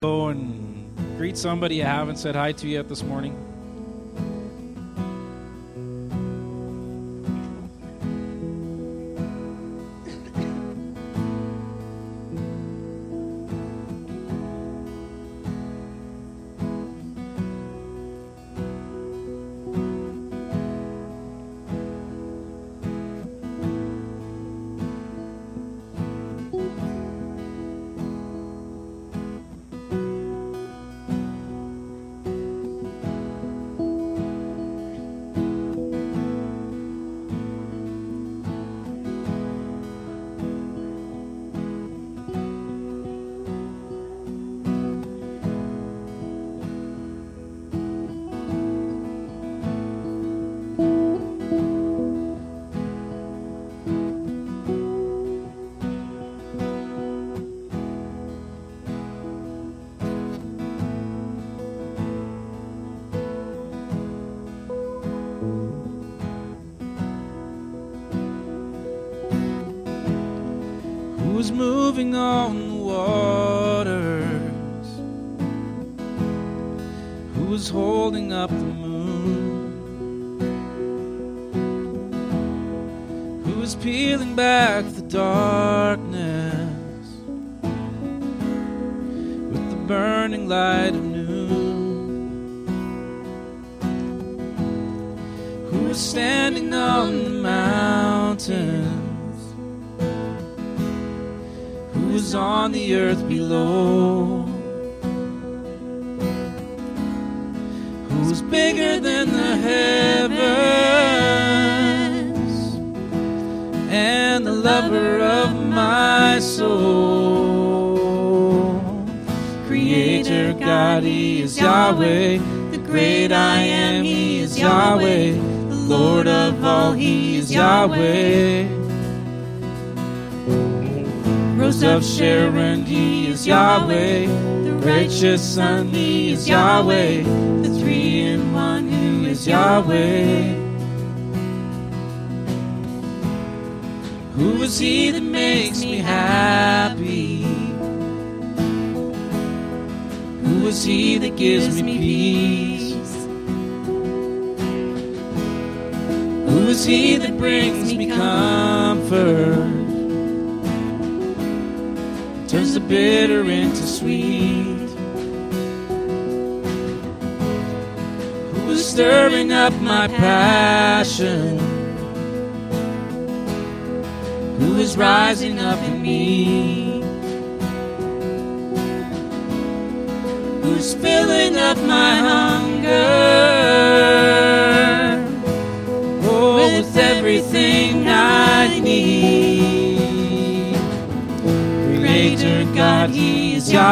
[0.00, 3.36] Go and greet somebody you haven't said hi to yet this morning.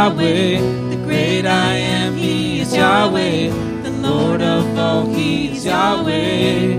[0.07, 0.61] Yahweh.
[0.91, 3.49] The great I am, He is Yahweh.
[3.83, 6.77] The Lord of all, He is Yahweh.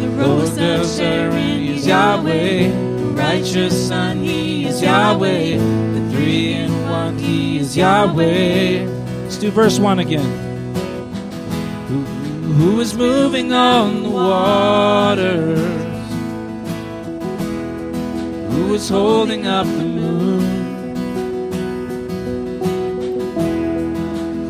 [0.00, 2.70] The rose of Sharon is Yahweh.
[2.70, 5.58] The righteous Son, He is Yahweh.
[5.58, 8.84] The three in one, He is Yahweh.
[9.22, 10.74] Let's do verse 1 again.
[11.86, 12.02] Who,
[12.54, 15.81] who is moving on the waters?
[18.52, 20.42] Who is holding up the moon?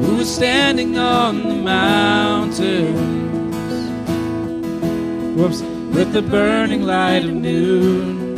[0.02, 3.12] Who is standing on the mountains?
[5.36, 5.62] Whoops,
[5.94, 8.36] with the burning light of noon?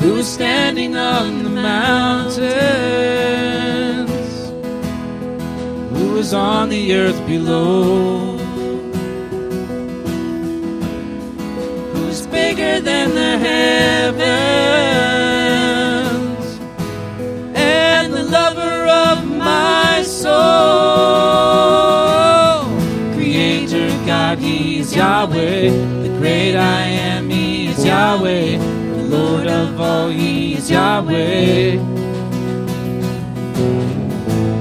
[0.00, 2.40] Who is standing on the mountains?
[5.96, 8.31] Who is on the earth below?
[12.54, 14.20] Bigger than the heavens
[17.54, 20.32] and the lover of my soul.
[23.14, 25.70] Creator God, He is Yahweh.
[26.02, 28.58] The great I am, He is Yahweh.
[28.58, 31.78] The Lord of all, He is Yahweh.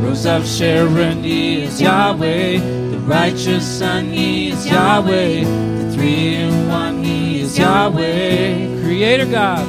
[0.02, 2.60] Rose of Sharon, He is Yahweh.
[2.92, 5.44] The righteous Son, He is Yahweh.
[5.44, 6.91] The three in one,
[7.52, 8.82] is Yahweh.
[8.82, 9.68] Creator God.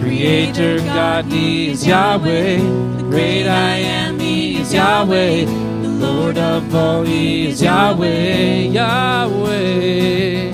[0.00, 2.56] Creator God, He is Yahweh.
[2.96, 5.44] The great I am, He is Yahweh.
[5.44, 8.72] The Lord of all, He is Yahweh.
[8.78, 10.50] Yahweh.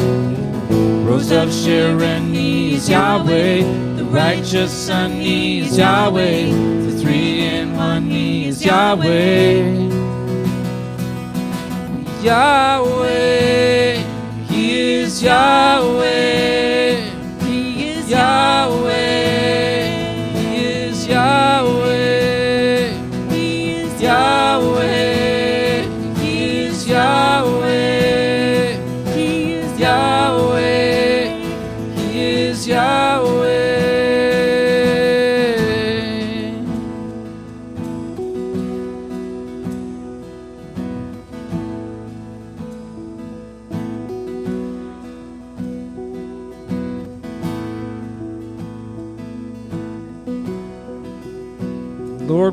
[1.06, 3.62] Rose of Sharon, He is Yahweh.
[3.96, 6.50] The righteous Son, He is Yahweh.
[6.84, 9.88] The three in one, He is Yahweh.
[12.22, 13.97] Yahweh,
[15.18, 17.00] is Yahweh.
[17.44, 18.87] He is Yahweh,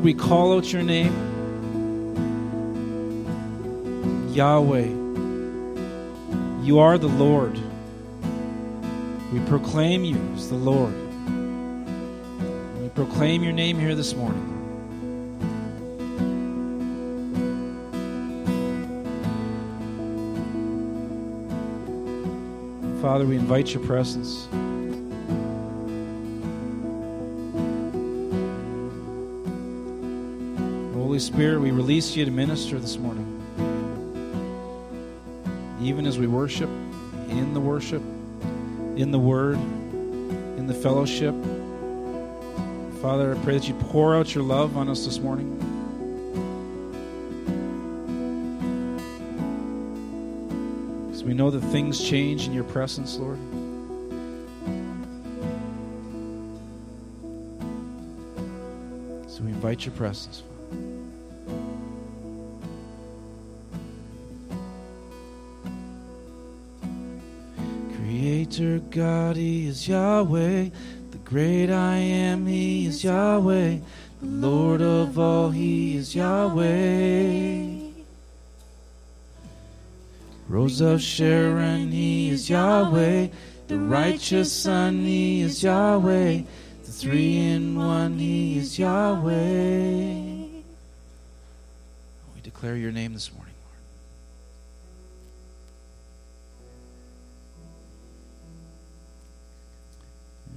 [0.05, 1.11] we call out your name.
[4.35, 4.85] Yahweh,
[6.63, 7.59] you are the Lord.
[9.33, 10.93] We proclaim you as the Lord.
[12.83, 14.51] We proclaim your name here this morning.
[23.01, 24.44] Father, we invite your presence.
[31.15, 33.23] Holy Spirit, we release you to minister this morning.
[35.81, 36.67] Even as we worship,
[37.29, 38.01] in the worship,
[38.97, 41.33] in the word, in the fellowship.
[43.01, 45.55] Father, I pray that you pour out your love on us this morning.
[51.07, 53.39] Because we know that things change in your presence, Lord.
[59.29, 60.43] So we invite your presence.
[68.55, 70.69] Creator God, He is Yahweh.
[71.11, 73.79] The great I am, He is Yahweh.
[74.21, 77.91] The Lord of all, He is Yahweh.
[80.47, 83.27] Rose of Sharon, He is Yahweh.
[83.67, 86.43] The righteous Son, He is Yahweh.
[86.85, 89.33] The three in one, He is Yahweh.
[92.33, 93.44] We declare your name this morning,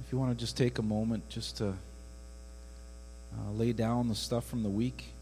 [0.09, 4.43] If you want to just take a moment just to uh, lay down the stuff
[4.43, 5.13] from the week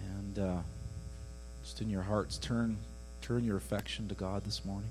[0.00, 0.58] and uh,
[1.62, 2.76] just in your hearts turn
[3.20, 4.90] turn your affection to God this morning.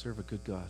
[0.00, 0.64] Serve a good God.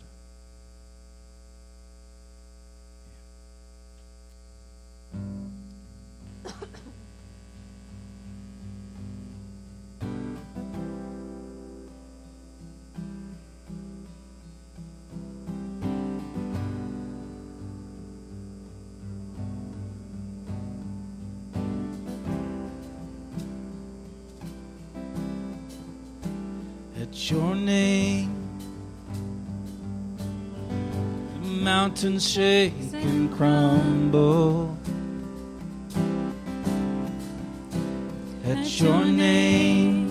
[31.91, 34.77] Mountains shake and crumble.
[38.45, 40.09] At your name,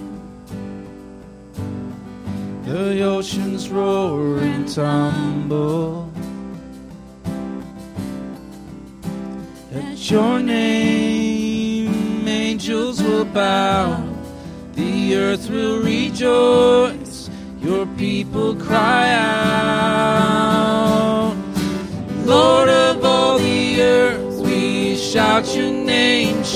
[2.66, 6.12] the oceans roar and tumble.
[9.72, 14.04] At your name, angels will bow,
[14.75, 17.30] the earth will rejoice,
[17.62, 19.50] your people cry out.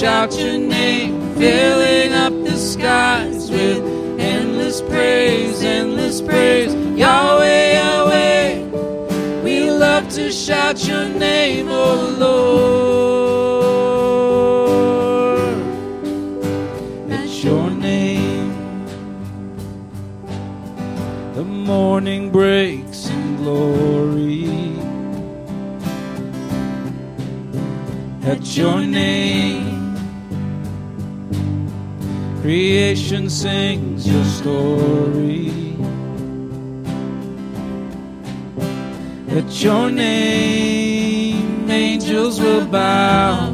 [0.05, 3.83] Shout your name, filling up the skies with
[4.21, 6.75] endless praise, endless praise.
[6.75, 8.65] Yahweh, Yahweh,
[9.43, 12.41] we love to shout your name, oh Lord.
[17.11, 18.53] At your name,
[21.35, 24.51] the morning breaks in glory.
[28.31, 29.24] At your name,
[32.55, 35.51] creation sings your story.
[39.37, 43.51] At your name, angels will bow,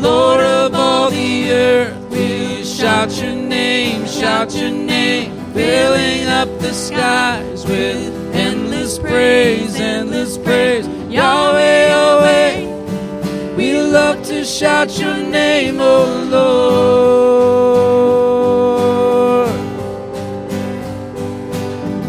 [0.00, 6.72] Lord of all the earth, we shout your name, shout your name, filling up the
[6.72, 10.93] skies with endless praise, endless praise.
[11.14, 17.54] Yahweh, Yahweh, we love to shout your name, O Lord.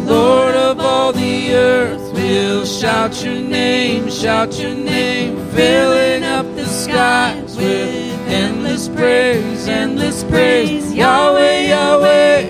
[0.07, 6.65] Lord of all the earth, we'll shout your name, shout your name, filling up the
[6.65, 10.91] skies with endless praise, endless praise.
[10.91, 12.49] Yahweh, Yahweh,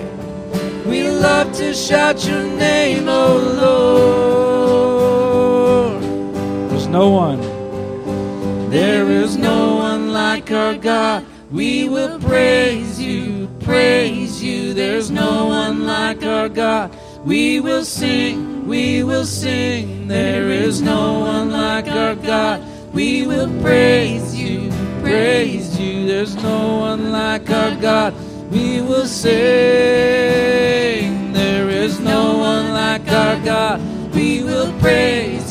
[0.86, 4.25] we love to shout your name, O Lord.
[6.96, 7.40] No one.
[8.70, 11.26] There is no one like our God.
[11.50, 14.72] We will praise you, praise you.
[14.72, 16.96] There's no one like our God.
[17.22, 20.08] We will sing, we will sing.
[20.08, 22.62] There is no one like our God.
[22.94, 24.70] We will praise you,
[25.02, 26.06] praise you.
[26.06, 28.14] There's no one like our God.
[28.50, 29.34] We will sing.
[31.34, 33.82] There is no one like our God.
[34.14, 35.45] We will praise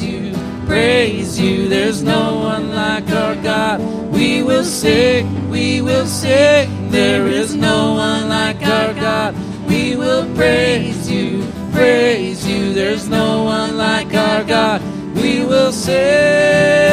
[0.66, 1.68] praise you.
[1.68, 3.80] There's no one like our God.
[4.12, 6.90] We will sing, we will sing.
[6.90, 9.36] There is no one like our God.
[9.68, 12.74] We will praise you, praise you.
[12.74, 14.82] There's no one like our God.
[15.16, 16.86] We will sing.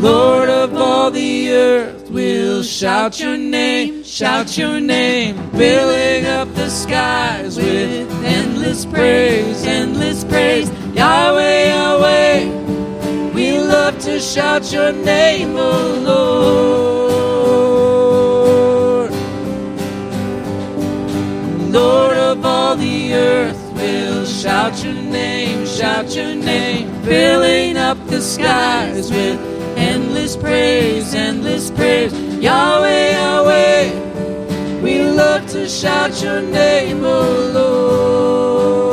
[0.00, 6.70] Lord of all the earth, we'll shout your name, shout your name, filling up the
[6.70, 10.70] skies with endless praise, endless praise.
[10.94, 12.46] Yahweh, Yahweh,
[13.34, 16.30] we love to shout your name, O Lord.
[21.70, 28.22] Lord of all the earth, we'll shout your name, shout your name, filling up the
[28.22, 29.38] skies with
[29.76, 32.14] endless praise, endless praise.
[32.40, 34.05] Yahweh, Yahweh, we
[35.16, 38.86] love to shout your name, O Lord.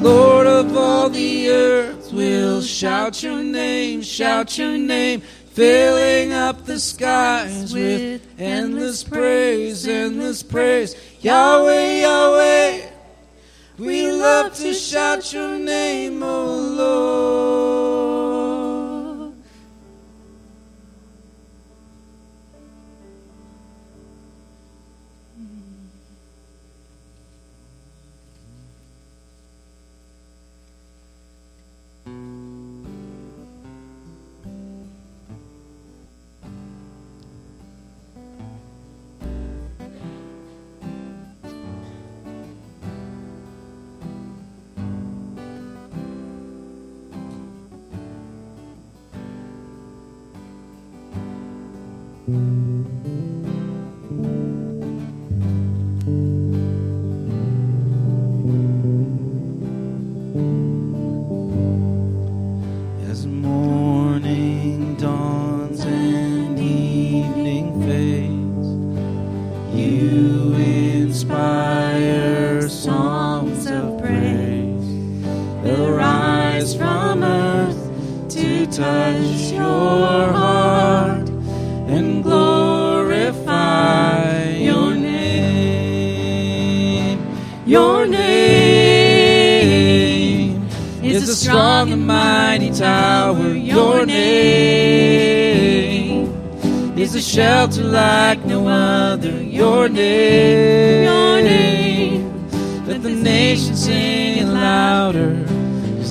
[0.00, 6.78] Lord of all the earth, we'll shout your name, shout your name, filling up the
[6.78, 10.94] skies with endless praise, endless praise.
[11.22, 12.82] Yahweh, Yahweh,
[13.78, 18.09] we love to shout your name, O Lord.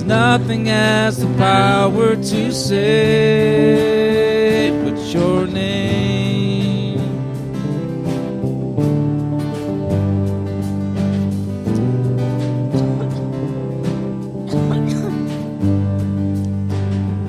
[0.00, 3.92] Cause nothing has the power to save
[4.82, 6.96] but your name.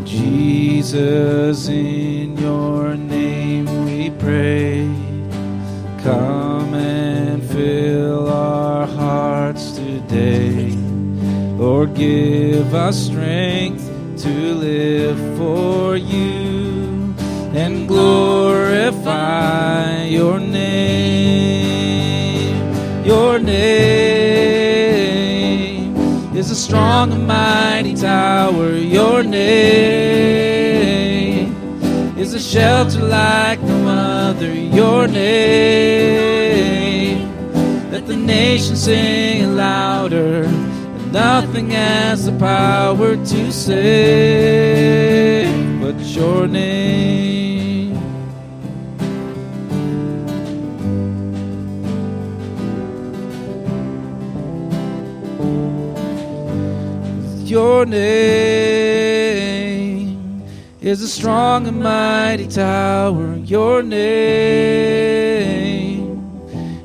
[0.06, 1.68] Jesus,
[11.62, 13.86] Lord, give us strength
[14.24, 17.14] to live for you
[17.54, 19.06] and glorify
[20.06, 21.46] your name.
[23.06, 24.66] Your name
[26.36, 28.72] is a strong and mighty tower.
[28.72, 30.26] Your name
[32.18, 34.52] is a shelter like no other.
[34.52, 36.42] Your name,
[37.92, 40.50] let the nation sing louder.
[41.12, 44.72] Nothing has the power to save
[45.82, 47.98] but your name.
[57.46, 59.22] Your name
[60.80, 63.36] is a strong and mighty tower.
[63.44, 65.12] Your name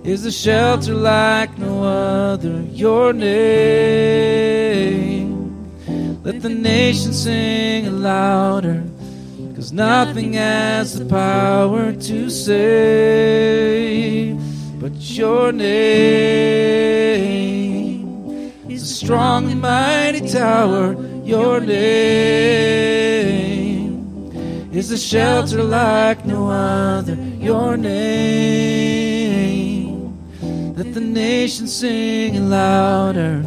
[0.03, 1.85] is a shelter like no
[2.33, 2.63] other.
[2.73, 3.77] Your name,
[6.23, 8.83] let the nation sing louder.
[9.55, 13.57] Cause nothing has the power to save
[14.79, 15.73] but your name
[18.69, 20.95] is a strong and mighty tower.
[21.25, 22.57] Your name
[24.73, 27.15] is a shelter like no other.
[27.41, 29.06] Your name,
[30.77, 33.43] let the nation sing it louder.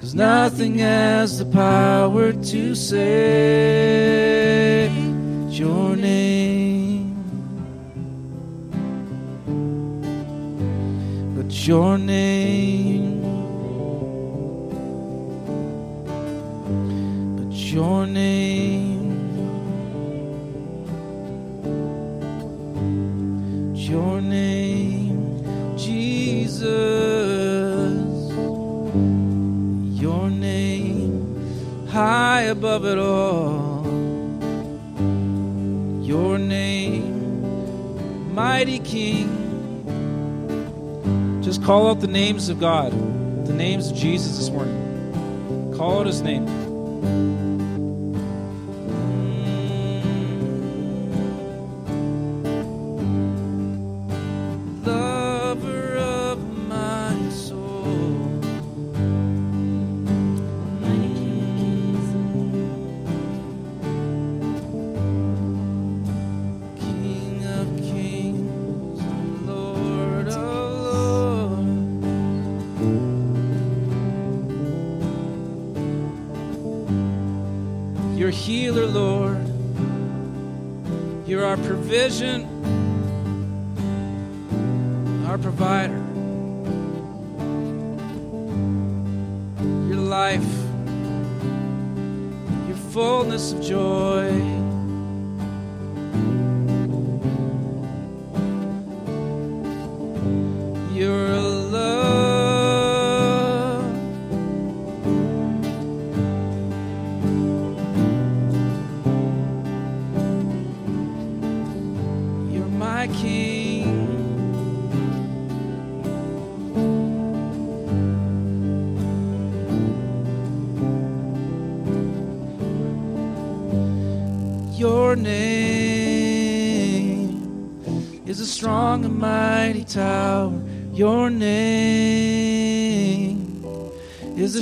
[0.00, 3.00] Cause nothing has the power to save
[5.48, 7.14] your name.
[11.34, 13.22] But your name.
[17.36, 18.57] But your name.
[31.98, 33.82] High above it all.
[36.00, 39.26] Your name, mighty King.
[41.42, 42.92] Just call out the names of God,
[43.48, 45.74] the names of Jesus this morning.
[45.76, 46.46] Call out his name.
[78.48, 79.46] Healer, Lord.
[81.28, 82.46] You're our provision,
[85.26, 86.02] our provider.
[89.90, 90.50] Your life,
[92.68, 94.67] your fullness of joy.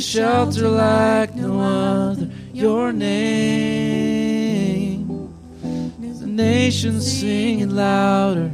[0.06, 2.30] Shelter like no other.
[2.52, 3.74] Your name
[6.00, 8.52] is the nation singing louder.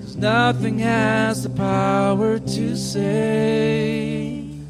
[0.00, 4.64] Cause nothing has the power to save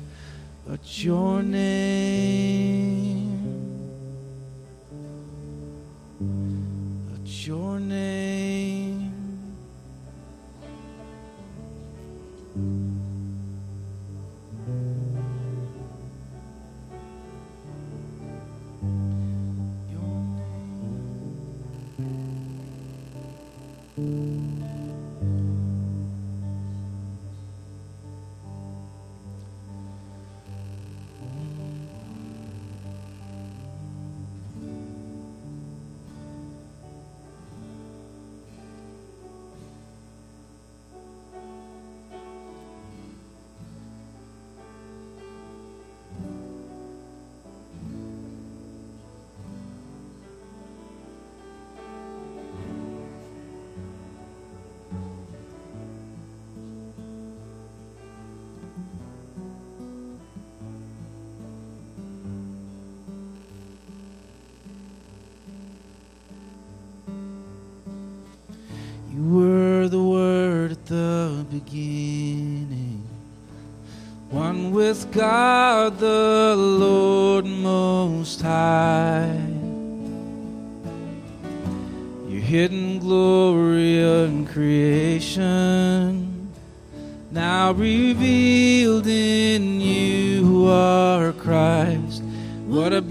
[0.67, 2.12] but your name.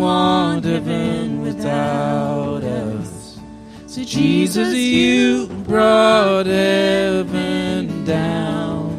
[0.00, 3.38] Heaven without us.
[3.86, 8.90] So Jesus, you brought heaven down.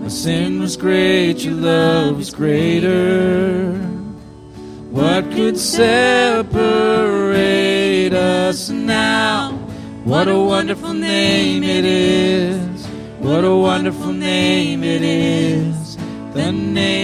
[0.00, 3.72] My sin was great, your love was greater.
[4.90, 6.52] What could separate
[8.12, 9.52] us now?
[10.04, 12.86] What a wonderful name it is.
[13.18, 15.96] What a wonderful name it is.
[16.34, 17.03] The name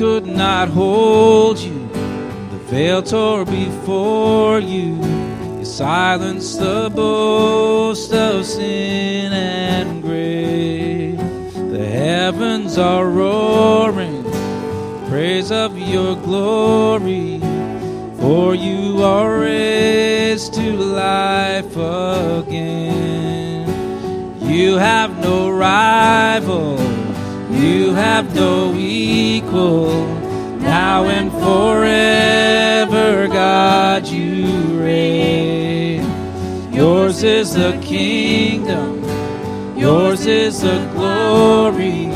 [0.00, 1.86] Could not hold you.
[2.52, 4.96] The veil tore before you.
[5.58, 11.18] You silenced the boast of sin and grave.
[11.70, 14.24] The heavens are roaring,
[15.10, 17.38] praise of your glory.
[18.20, 23.68] For you are raised to life again.
[24.40, 26.89] You have no rival.
[27.60, 30.06] You have no equal.
[30.60, 34.46] Now and forever, God, you
[34.82, 36.02] reign.
[36.72, 39.04] Yours is the kingdom.
[39.76, 42.08] Yours is the glory.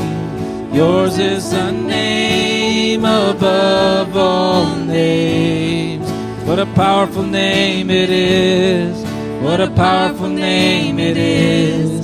[0.75, 6.09] Yours is the name above all names.
[6.47, 8.97] What a powerful name it is.
[9.43, 11.94] What a powerful name it is.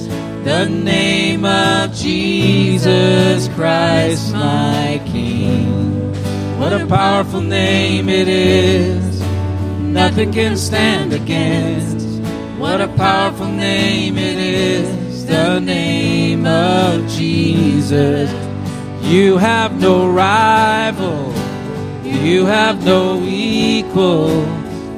[0.61, 6.13] The name of Jesus Christ, my King.
[6.59, 9.21] What a powerful name it is.
[9.79, 12.05] Nothing can stand against.
[12.59, 15.25] What a powerful name it is.
[15.25, 18.29] The name of Jesus.
[19.01, 21.33] You have no rival.
[22.03, 24.45] You have no equal.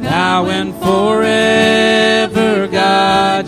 [0.02, 3.43] Now and forever, God.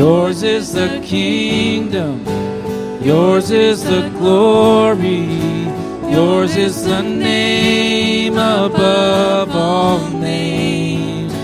[0.00, 2.24] Yours is the kingdom.
[3.02, 5.26] Yours is the glory.
[6.10, 11.34] Yours is the name above all names.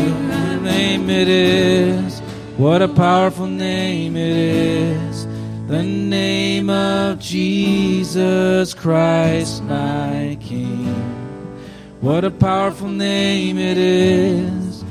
[0.00, 2.18] Your name it is.
[2.56, 5.24] What a powerful name it is.
[5.68, 10.92] The name of Jesus Christ, my King.
[12.00, 14.84] What a powerful name it is.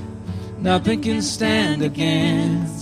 [0.62, 2.75] Nothing can stand against.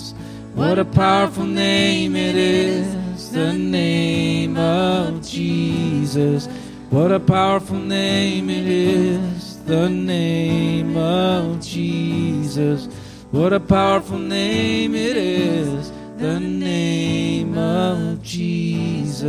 [0.56, 3.32] What a powerful name it is.
[3.32, 6.48] The name of Jesus.
[6.92, 9.58] What a powerful name it is.
[9.64, 12.86] The name of Jesus.
[13.32, 15.92] What a powerful name it is.
[16.18, 19.24] The name of Jesus.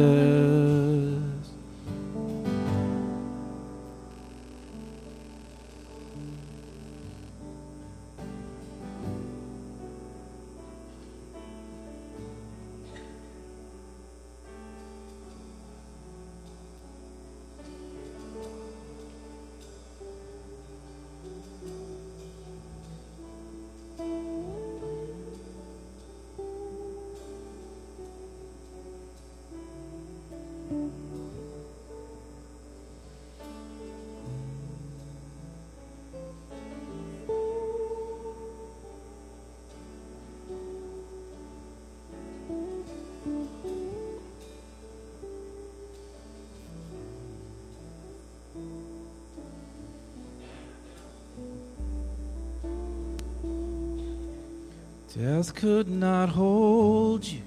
[55.16, 57.42] Death could not hold you,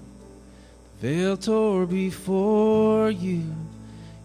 [1.02, 3.44] the veil tore before you.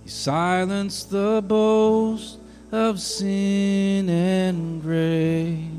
[0.05, 2.39] You silenced the boast
[2.71, 5.71] of sin and grave.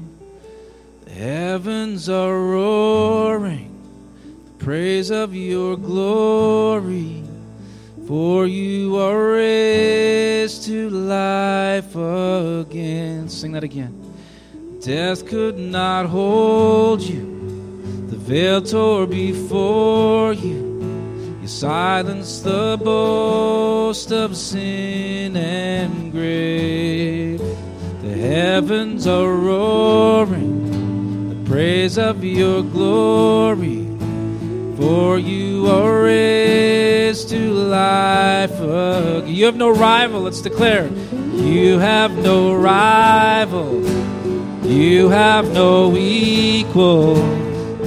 [1.05, 3.73] The heavens are roaring,
[4.45, 7.23] the praise of your glory.
[8.05, 13.29] For you are raised to life again.
[13.29, 13.97] Sing that again.
[14.81, 17.32] Death could not hold you,
[18.23, 21.39] veil tore before you.
[21.41, 27.41] You silenced the boast of sin and grave.
[28.01, 33.89] The heavens are roaring, the praise of your glory.
[34.77, 39.27] For you are raised to life again.
[39.27, 40.87] You have no rival, let's declare.
[41.33, 43.83] You have no rival.
[44.65, 47.42] You have no equal.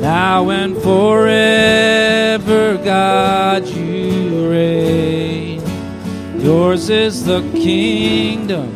[0.07, 5.61] Now and forever, God, you reign.
[6.40, 8.71] Yours is the kingdom.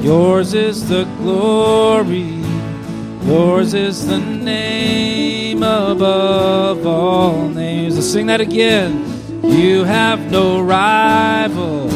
[0.00, 2.44] Yours is the glory.
[3.26, 7.96] Yours is the name above all names.
[7.96, 9.02] Let's sing that again.
[9.42, 11.90] You have no rival.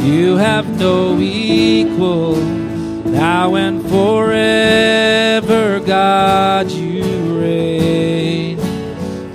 [0.00, 2.36] You have no equal.
[2.36, 6.95] Now and forever, God, you.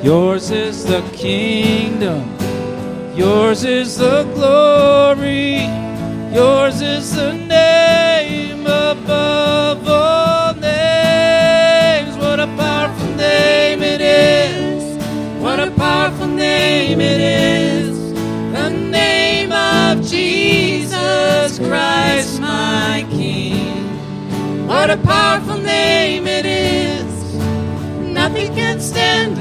[0.03, 2.27] Yours is the kingdom.
[3.15, 5.57] Yours is the glory.
[6.33, 12.17] Yours is the name above all names.
[12.17, 14.97] What a powerful name it is.
[15.39, 18.11] What a powerful name it is.
[18.53, 23.85] The name of Jesus Christ, my King.
[24.65, 27.35] What a powerful name it is.
[28.11, 29.40] Nothing can stand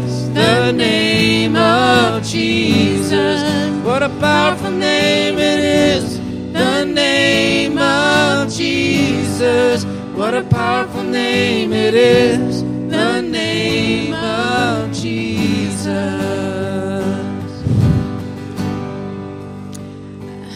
[0.33, 3.41] The name of Jesus.
[3.83, 6.17] What a powerful name it is.
[6.53, 9.83] The name of Jesus.
[10.15, 12.61] What a powerful name it is.
[12.61, 15.85] The name of Jesus.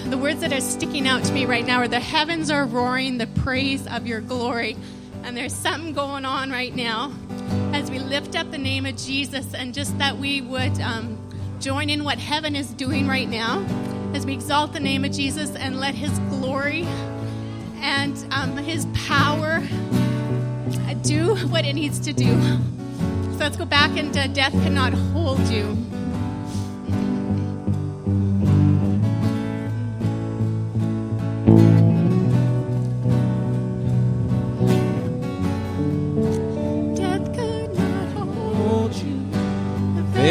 [0.09, 3.17] The words that are sticking out to me right now are the heavens are roaring
[3.17, 4.77] the praise of your glory.
[5.23, 7.11] And there's something going on right now
[7.73, 11.17] as we lift up the name of Jesus and just that we would um,
[11.59, 13.65] join in what heaven is doing right now
[14.13, 16.83] as we exalt the name of Jesus and let his glory
[17.77, 19.61] and um, his power
[20.87, 22.25] uh, do what it needs to do.
[23.33, 25.77] So let's go back into death cannot hold you.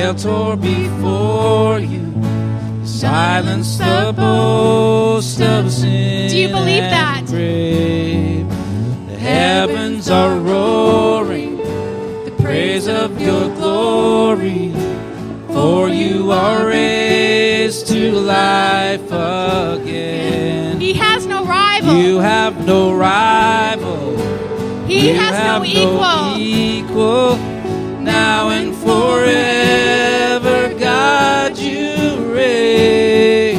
[0.04, 2.04] Veil tore before you.
[2.84, 6.28] Silence the boast of sin.
[6.30, 7.22] Do you believe that?
[7.26, 8.46] grave.
[9.08, 14.72] The heavens are roaring, the praise of your glory.
[15.48, 20.80] For you are raised to life again.
[20.80, 21.94] He has no rival.
[21.96, 24.16] You have no rival.
[24.86, 26.36] he You has no equal.
[26.36, 27.36] equal.
[28.02, 33.59] Now and forever, God, you reign.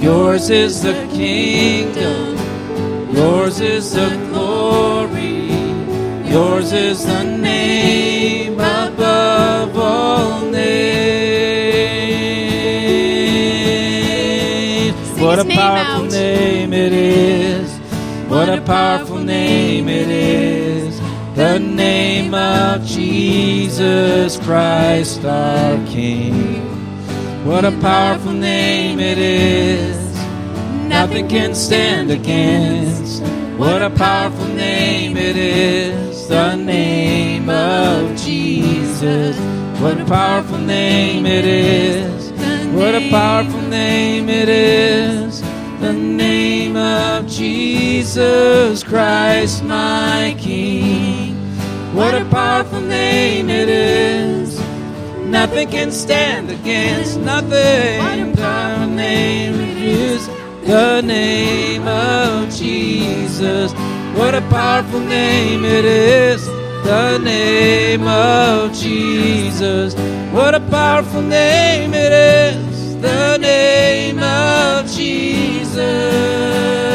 [0.00, 2.36] Yours is the kingdom.
[3.14, 5.46] Yours is the glory.
[6.30, 11.76] Yours is the name above all names.
[15.20, 17.68] What a powerful name it is.
[18.28, 20.25] What a powerful name it is.
[21.36, 26.62] The name of Jesus Christ our King.
[27.44, 29.98] What a powerful name it is.
[30.88, 33.22] Nothing can stand against.
[33.58, 36.26] What a powerful name it is.
[36.26, 39.36] The name of Jesus.
[39.78, 42.30] What a powerful name it is.
[42.72, 45.42] What a powerful name it is.
[45.80, 51.25] The name of Jesus Christ, my King.
[51.96, 54.60] What a powerful name it is.
[55.24, 57.98] Nothing can stand against nothing.
[57.98, 60.28] What The name of Jesus,
[60.66, 63.72] the name of Jesus.
[64.14, 66.46] What a powerful name it is.
[66.84, 69.94] The name of Jesus.
[70.32, 73.00] What a powerful name it is.
[73.00, 76.85] The name of Jesus.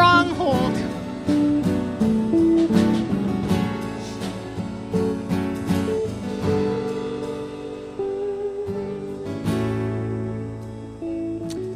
[0.00, 0.74] Stronghold.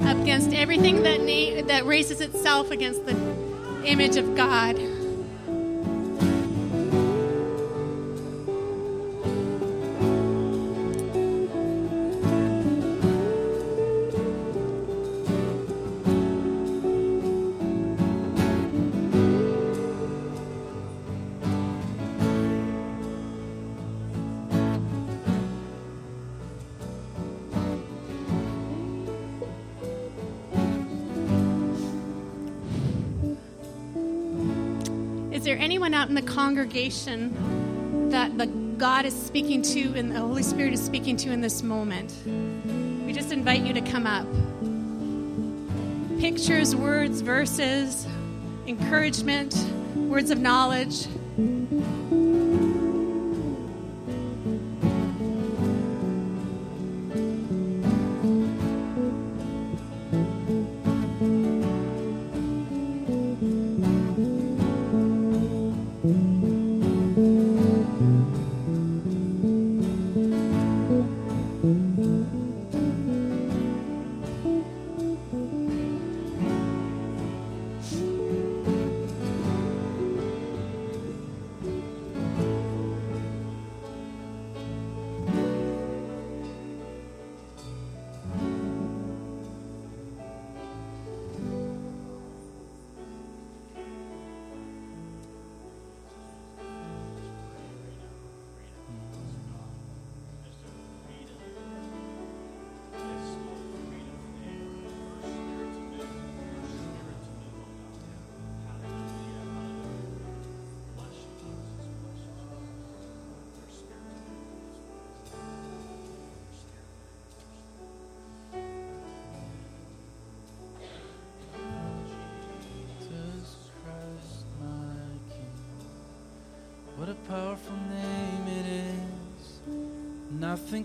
[0.06, 3.14] Up against everything that na- that raises itself against the
[3.84, 4.78] image of God.
[35.54, 40.42] There anyone out in the congregation that the God is speaking to and the Holy
[40.42, 42.12] Spirit is speaking to in this moment?
[43.06, 44.26] We just invite you to come up.
[46.18, 48.04] Pictures, words, verses,
[48.66, 49.54] encouragement,
[49.94, 51.06] words of knowledge.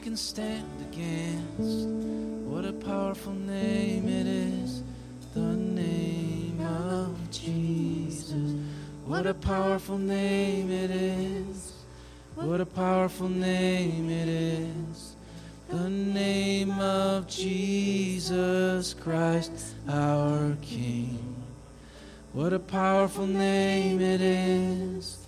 [0.09, 1.87] Can stand against.
[2.49, 4.81] What a powerful name it is.
[5.35, 8.55] The name of Jesus.
[9.05, 11.73] What a powerful name it is.
[12.33, 15.13] What a powerful name it is.
[15.67, 21.35] The name of Jesus Christ, our King.
[22.33, 25.27] What a powerful name it is.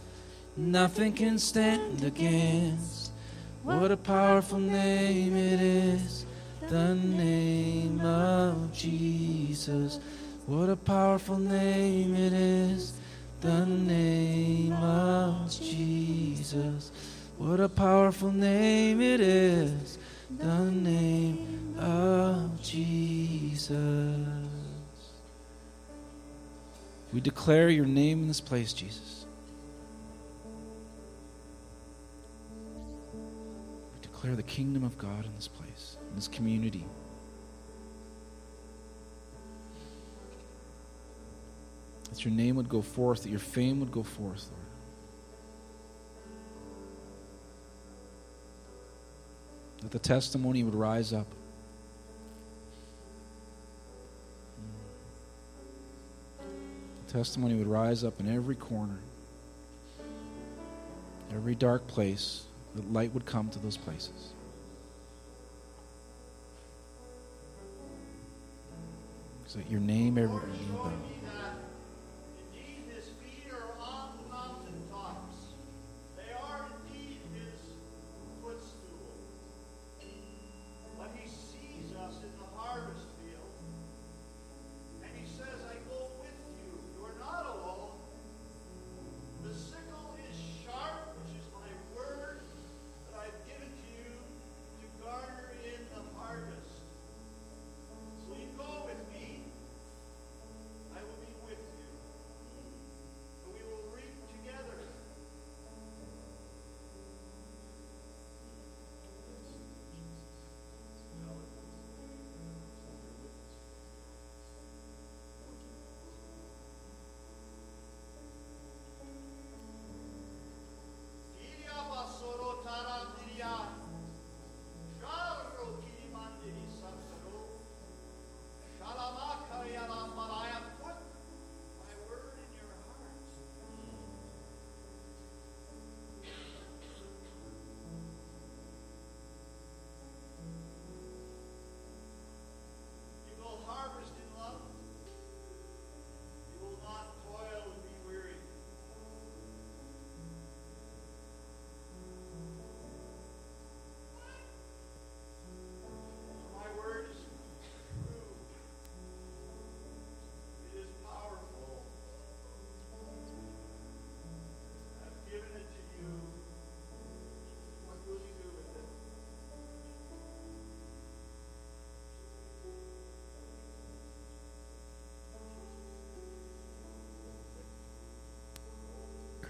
[0.57, 3.00] Nothing can stand against.
[3.63, 6.25] What a powerful name it is.
[6.67, 9.99] The name of Jesus.
[10.47, 12.93] What a powerful name it is.
[13.41, 16.91] The name of Jesus.
[17.37, 19.97] What a powerful name it is.
[20.37, 23.77] The name of Jesus.
[27.13, 29.10] We declare your name in this place, Jesus.
[34.21, 36.85] Declare the kingdom of God in this place, in this community.
[42.11, 44.65] That your name would go forth, that your fame would go forth, Lord.
[49.81, 51.25] That the testimony would rise up.
[57.07, 58.99] The testimony would rise up in every corner,
[61.33, 62.43] every dark place,
[62.75, 64.33] that light would come to those places.
[69.47, 71.20] So your name every knee bows.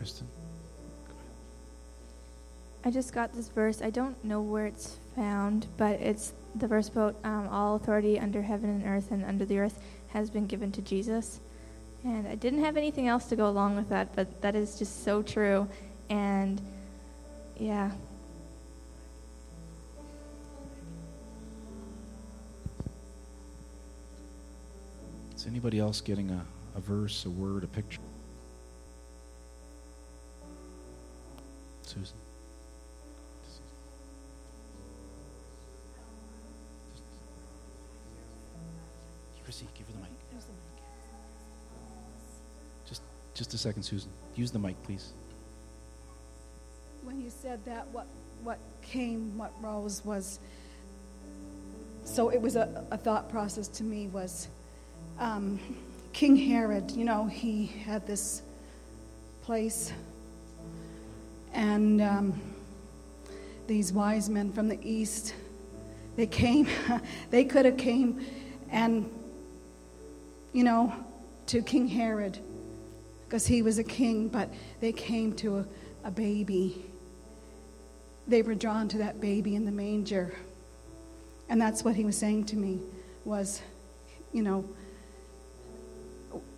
[0.01, 0.27] Kristen?
[2.83, 3.83] I just got this verse.
[3.83, 8.41] I don't know where it's found, but it's the verse about um, all authority under
[8.41, 11.39] heaven and earth and under the earth has been given to Jesus.
[12.03, 15.03] And I didn't have anything else to go along with that, but that is just
[15.03, 15.67] so true.
[16.09, 16.59] And
[17.59, 17.91] yeah,
[25.35, 26.43] Is anybody else getting a,
[26.75, 27.99] a verse, a word, a picture?
[31.91, 32.15] Susan?
[39.43, 40.09] Chrissy, give her the mic.
[42.87, 43.01] Just,
[43.33, 44.09] just a second, Susan.
[44.35, 45.13] Use the mic, please.
[47.03, 48.07] when you said that, what
[48.43, 50.39] what came, what rose was.
[52.03, 54.47] So it was a, a thought process to me was
[55.19, 55.59] um,
[56.11, 56.89] King Herod.
[56.91, 58.41] You know, he had this
[59.43, 59.93] place,
[61.53, 62.41] and um,
[63.67, 65.35] these wise men from the east,
[66.15, 66.67] they came.
[67.29, 68.25] they could have came,
[68.71, 69.07] and
[70.51, 70.91] you know,
[71.47, 72.39] to King Herod
[73.31, 74.49] because he was a king, but
[74.81, 75.65] they came to a,
[76.03, 76.83] a baby.
[78.27, 80.35] They were drawn to that baby in the manger.
[81.47, 82.81] And that's what he was saying to me
[83.23, 83.61] was,
[84.33, 84.65] you know,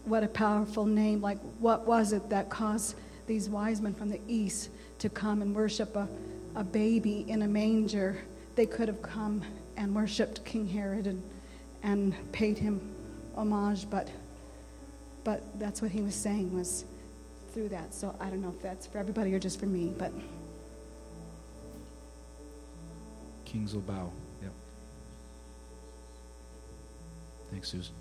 [0.06, 1.22] what a powerful name.
[1.22, 2.96] Like, what was it that caused
[3.28, 6.08] these wise men from the east to come and worship a,
[6.56, 8.18] a baby in a manger?
[8.56, 9.44] They could have come
[9.78, 11.22] and worshiped King Herod and,
[11.84, 12.82] and paid him
[13.36, 14.10] homage, but
[15.24, 16.86] but that's what he was saying was
[17.54, 17.94] through that.
[17.94, 20.12] So I don't know if that's for everybody or just for me, but
[23.46, 24.12] Kings will bow.
[24.42, 24.52] Yep.
[27.52, 27.94] Thanks, Susan.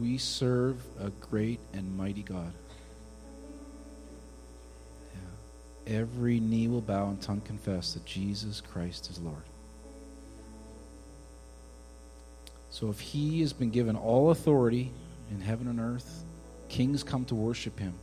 [0.00, 2.52] We serve a great and mighty God.
[5.14, 5.94] Yeah.
[5.94, 9.44] Every knee will bow and tongue confess that Jesus Christ is Lord.
[12.74, 14.90] So if he has been given all authority
[15.30, 16.24] in heaven and earth,
[16.68, 17.94] kings come to worship him.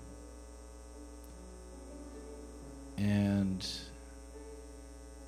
[2.98, 3.68] And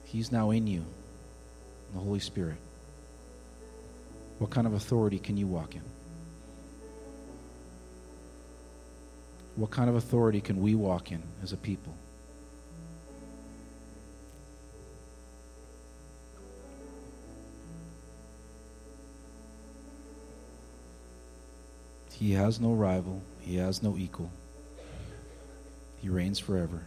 [0.05, 0.85] he's now in you,
[1.93, 2.55] the Holy Spirit.
[4.39, 5.83] What kind of authority can you walk in?
[9.57, 11.93] What kind of authority can we walk in as a people?
[22.14, 24.32] He has no rival, he has no equal.
[25.97, 26.84] He reigns forever.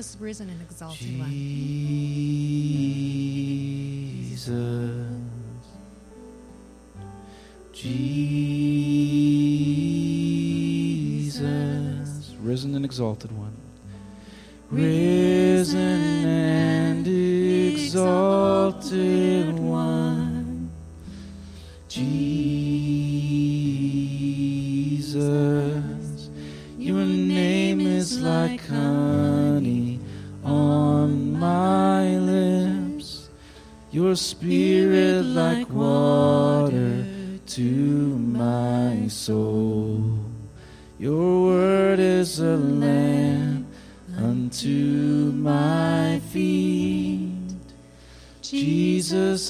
[0.00, 1.30] Jesus, risen and exalted one.
[4.30, 5.04] Jesus,
[11.60, 13.54] Jesus, risen and exalted one,
[14.70, 17.06] risen and
[17.74, 19.29] exalted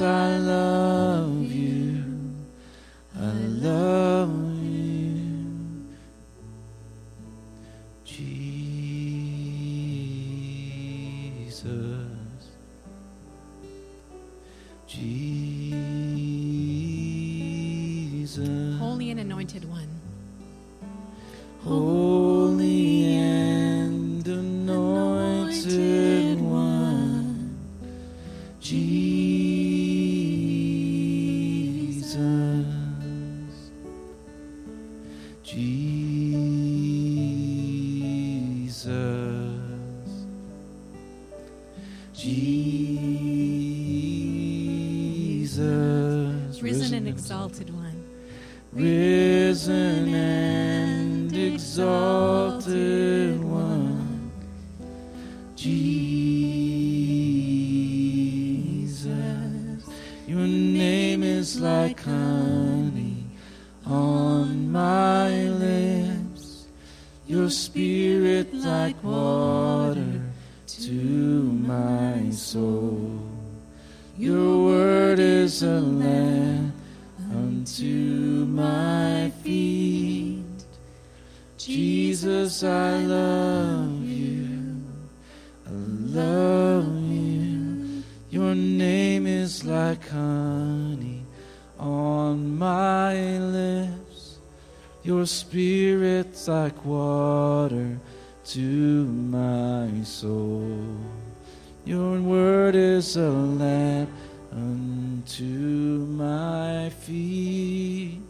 [0.02, 0.69] I love
[45.60, 48.04] Jesus, Risen and exalted one.
[48.72, 52.09] risen and exalted
[96.70, 97.98] like water
[98.44, 100.78] to my soul.
[101.84, 104.10] Your word is a lamp
[104.52, 108.22] unto my feet.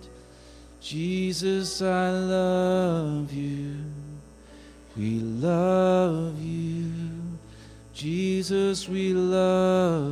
[0.81, 3.77] Jesus, I love you.
[4.97, 6.91] We love you.
[7.93, 10.10] Jesus, we love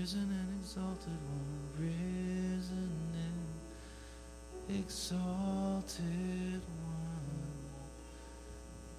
[0.00, 2.92] Risen and exalted one, risen
[4.68, 7.58] and exalted one,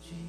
[0.03, 0.19] Jesus.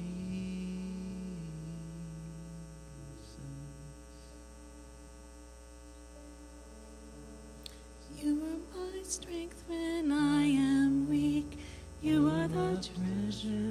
[8.17, 11.57] You are my strength when I am weak.
[12.01, 13.70] You are the treasure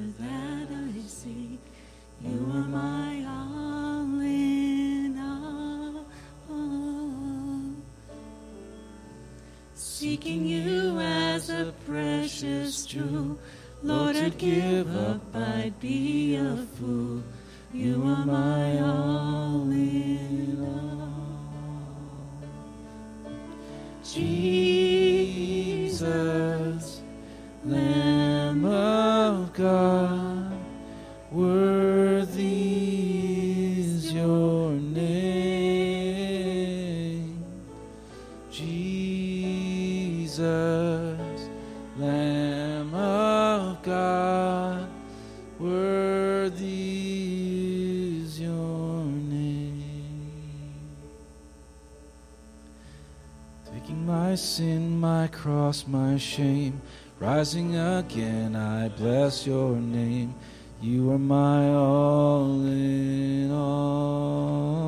[55.30, 56.80] cross, my shame,
[57.18, 60.34] rising again, I bless your name.
[60.82, 64.80] You are my all in all.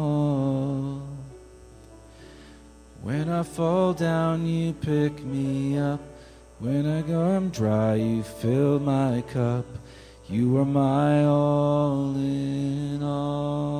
[3.03, 6.01] When I fall down, you pick me up.
[6.61, 9.66] When I go I'm dry, you fill my cup.
[10.28, 13.72] You are my all in all.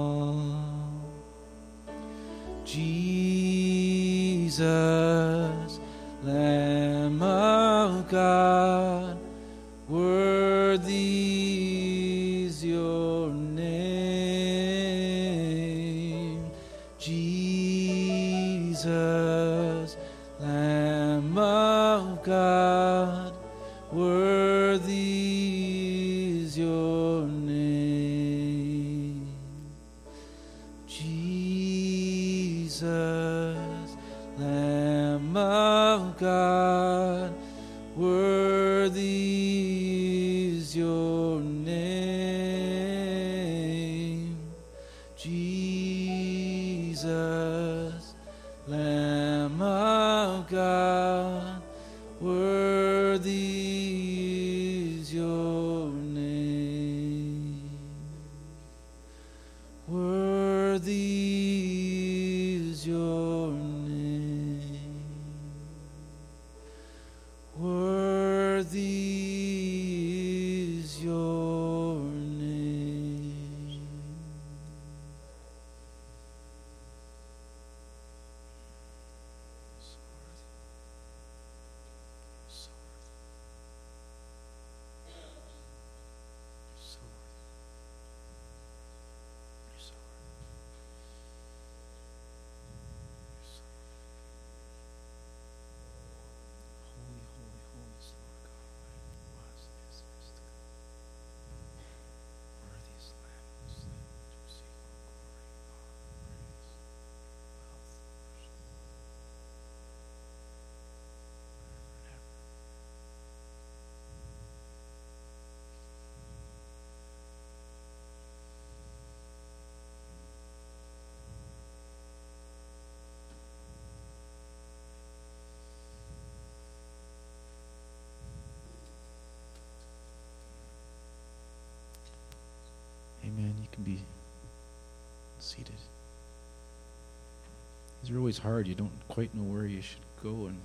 [138.12, 138.66] These are always hard.
[138.68, 140.60] You don't quite know where you should go, and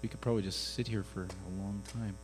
[0.00, 2.16] we could probably just sit here for a long time.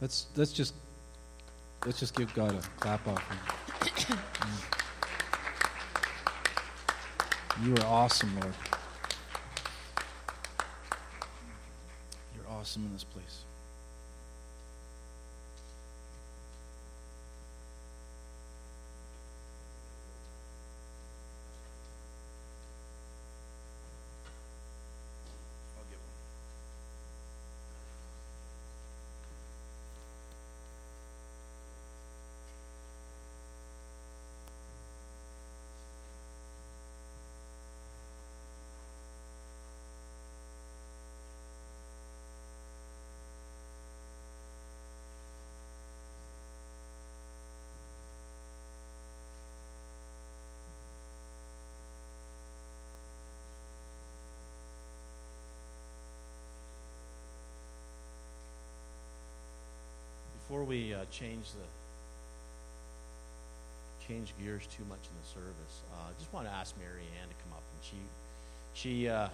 [0.00, 0.74] Let's let's just
[1.86, 3.38] let's just give God a clap offering.
[7.62, 8.54] You are awesome, Lord.
[12.34, 13.44] You're awesome in this place.
[60.52, 61.64] Before we uh, change the
[64.06, 67.26] change gears too much in the service, uh, I just want to ask Mary Ann
[67.26, 67.96] to come up and she
[68.74, 69.28] she uh,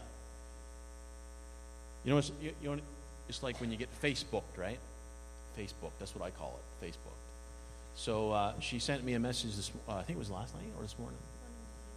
[2.04, 2.80] you know it's you, you know
[3.28, 4.78] it's like when you get Facebooked, right?
[5.58, 7.18] Facebook, that's what I call it, Facebook.
[7.96, 10.70] So uh, she sent me a message this uh, I think it was last night
[10.76, 11.18] or this morning.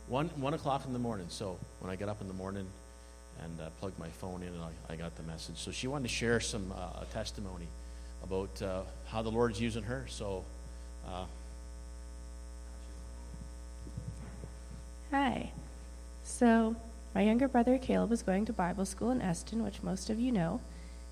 [0.08, 1.28] One, one o'clock in the morning.
[1.30, 2.66] So when I got up in the morning
[3.44, 5.58] and uh, plugged my phone in, and I, I got the message.
[5.58, 7.68] So she wanted to share some uh, testimony
[8.24, 10.06] about uh, how the Lord's using her.
[10.08, 10.44] So.
[11.08, 11.26] Uh,
[15.12, 15.52] Hi.
[16.24, 16.78] So,
[17.14, 20.32] my younger brother Caleb was going to Bible school in Eston, which most of you
[20.32, 20.62] know.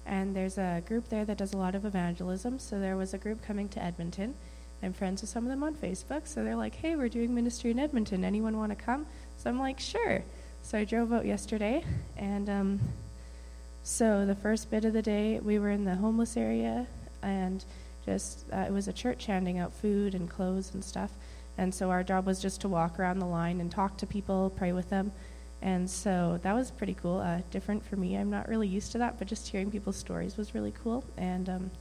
[0.05, 2.59] And there's a group there that does a lot of evangelism.
[2.59, 4.35] So, there was a group coming to Edmonton.
[4.81, 6.27] I'm friends with some of them on Facebook.
[6.27, 8.23] So, they're like, hey, we're doing ministry in Edmonton.
[8.23, 9.05] Anyone want to come?
[9.35, 10.23] So, I'm like, sure.
[10.63, 11.83] So, I drove out yesterday.
[12.15, 12.79] And um,
[13.83, 16.87] so, the first bit of the day, we were in the homeless area.
[17.23, 17.63] And
[18.05, 21.11] just, uh, it was a church handing out food and clothes and stuff.
[21.57, 24.51] And so our job was just to walk around the line and talk to people,
[24.55, 25.11] pray with them.
[25.61, 28.15] And so that was pretty cool, uh, different for me.
[28.15, 31.03] I'm not really used to that, but just hearing people's stories was really cool.
[31.17, 31.71] And um,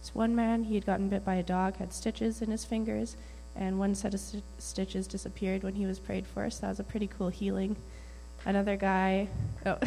[0.00, 3.16] this one man, he had gotten bit by a dog, had stitches in his fingers,
[3.56, 6.48] and one set of st- stitches disappeared when he was prayed for.
[6.48, 7.74] So that was a pretty cool healing.
[8.46, 9.28] Another guy,
[9.66, 9.78] oh.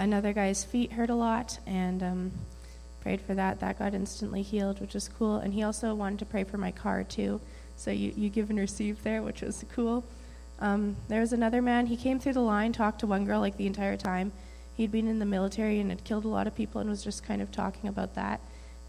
[0.00, 2.32] Another guy's feet hurt a lot, and um,
[3.02, 3.60] prayed for that.
[3.60, 5.36] That got instantly healed, which was cool.
[5.36, 7.38] And he also wanted to pray for my car, too.
[7.76, 10.02] So you, you give and receive there, which was cool.
[10.58, 11.84] Um, there was another man.
[11.84, 14.32] He came through the line, talked to one girl like the entire time.
[14.74, 17.22] He'd been in the military and had killed a lot of people and was just
[17.22, 18.40] kind of talking about that.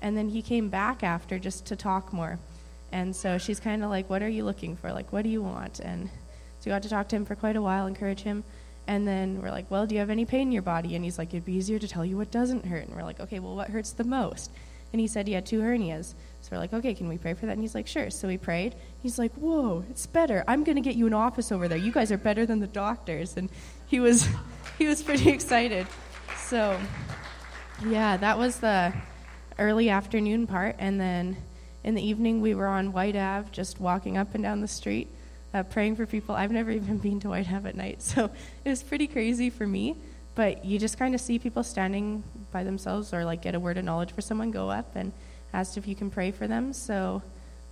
[0.02, 2.40] And then he came back after just to talk more.
[2.94, 4.94] And so she's kind of like, What are you looking for?
[4.94, 5.82] Like, what do you want?
[5.82, 6.10] And
[6.60, 8.46] so we got to talk to him for quite a while, encourage him.
[8.88, 10.96] And then we're like, well, do you have any pain in your body?
[10.96, 12.88] And he's like, it'd be easier to tell you what doesn't hurt.
[12.88, 14.52] And we're like, okay, well, what hurts the most?
[14.92, 16.14] And he said he had two hernias.
[16.42, 17.54] So we're like, okay, can we pray for that?
[17.54, 18.10] And he's like, sure.
[18.10, 18.76] So we prayed.
[19.02, 20.44] He's like, whoa, it's better.
[20.48, 21.78] I'm going to get you an office over there.
[21.78, 23.38] You guys are better than the doctors.
[23.38, 23.50] And
[23.88, 24.28] he was,
[24.78, 25.88] he was pretty excited.
[26.46, 26.78] So,
[27.86, 28.94] yeah, that was the
[29.58, 30.76] early afternoon part.
[30.80, 31.38] And then
[31.84, 35.08] in the evening, we were on Whyte Ave, just walking up and down the street
[35.54, 36.36] uh, praying for people.
[36.36, 38.30] I've never even been to Whyte Ave at night, so
[38.66, 39.96] it was pretty crazy for me.
[40.34, 43.78] But you just kind of see people standing by themselves or like get a word
[43.78, 45.12] of knowledge for someone, go up and
[45.54, 46.72] asked if you can pray for them.
[46.72, 47.22] So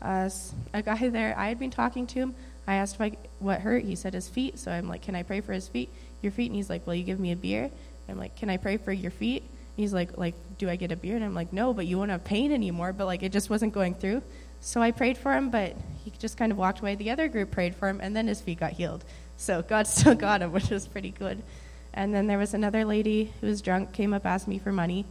[0.01, 0.29] uh,
[0.73, 2.35] a guy there, I had been talking to him.
[2.67, 3.85] I asked if I, what hurt.
[3.85, 4.59] He said his feet.
[4.59, 5.89] So I'm like, can I pray for his feet?
[6.21, 6.47] Your feet?
[6.47, 7.71] And he's like, will you give me a beer?
[8.09, 9.43] I'm like, can I pray for your feet?
[9.79, 11.15] he's like, like, do I get a beer?
[11.15, 12.93] And I'm like, no, but you won't have pain anymore.
[12.93, 14.21] But like, it just wasn't going through.
[14.61, 16.95] So I prayed for him, but he just kind of walked away.
[16.95, 19.03] The other group prayed for him, and then his feet got healed.
[19.37, 21.41] So God still got him, which was pretty good.
[21.93, 25.05] And then there was another lady who was drunk, came up, asked me for money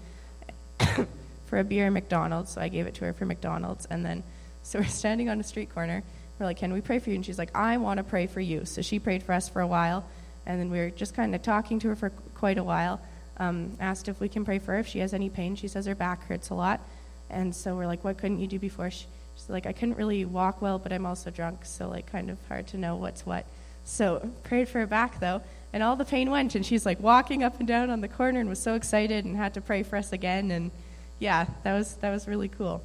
[1.47, 2.53] for a beer at McDonald's.
[2.53, 3.87] So I gave it to her for McDonald's.
[3.87, 4.23] And then,
[4.63, 6.03] so we're standing on a street corner.
[6.39, 7.17] We're like, Can we pray for you?
[7.17, 8.65] And she's like, I want to pray for you.
[8.65, 10.05] So she prayed for us for a while.
[10.47, 13.01] And then we were just kind of talking to her for quite a while.
[13.39, 15.57] Um, asked if we can pray for her if she has any pain.
[15.57, 16.81] She says her back hurts a lot.
[17.29, 18.91] And so we're like, What couldn't you do before?
[18.91, 19.07] She,
[19.39, 22.39] She's like, I couldn't really walk well, but I'm also drunk, so like kind of
[22.49, 23.47] hard to know what's what.
[23.85, 27.45] So prayed for her back though, and all the pain went, and she's like walking
[27.45, 29.97] up and down on the corner and was so excited and had to pray for
[29.97, 30.73] us again, and
[31.21, 32.83] yeah, that was that was really cool.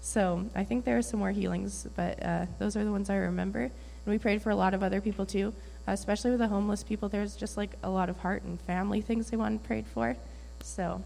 [0.00, 3.16] So I think there are some more healings, but uh, those are the ones I
[3.16, 3.62] remember.
[3.62, 3.72] And
[4.06, 5.52] we prayed for a lot of other people too,
[5.88, 7.08] especially with the homeless people.
[7.08, 10.16] There's just like a lot of heart and family things they wanted prayed for.
[10.62, 11.02] So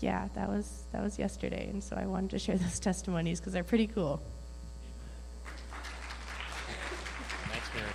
[0.00, 3.52] yeah, that was that was yesterday, and so I wanted to share those testimonies because
[3.52, 4.20] they're pretty cool.
[7.48, 7.86] Thanks, Mary.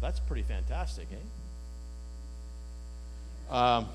[0.00, 1.16] Well, that's pretty fantastic, eh?
[3.54, 3.86] Um,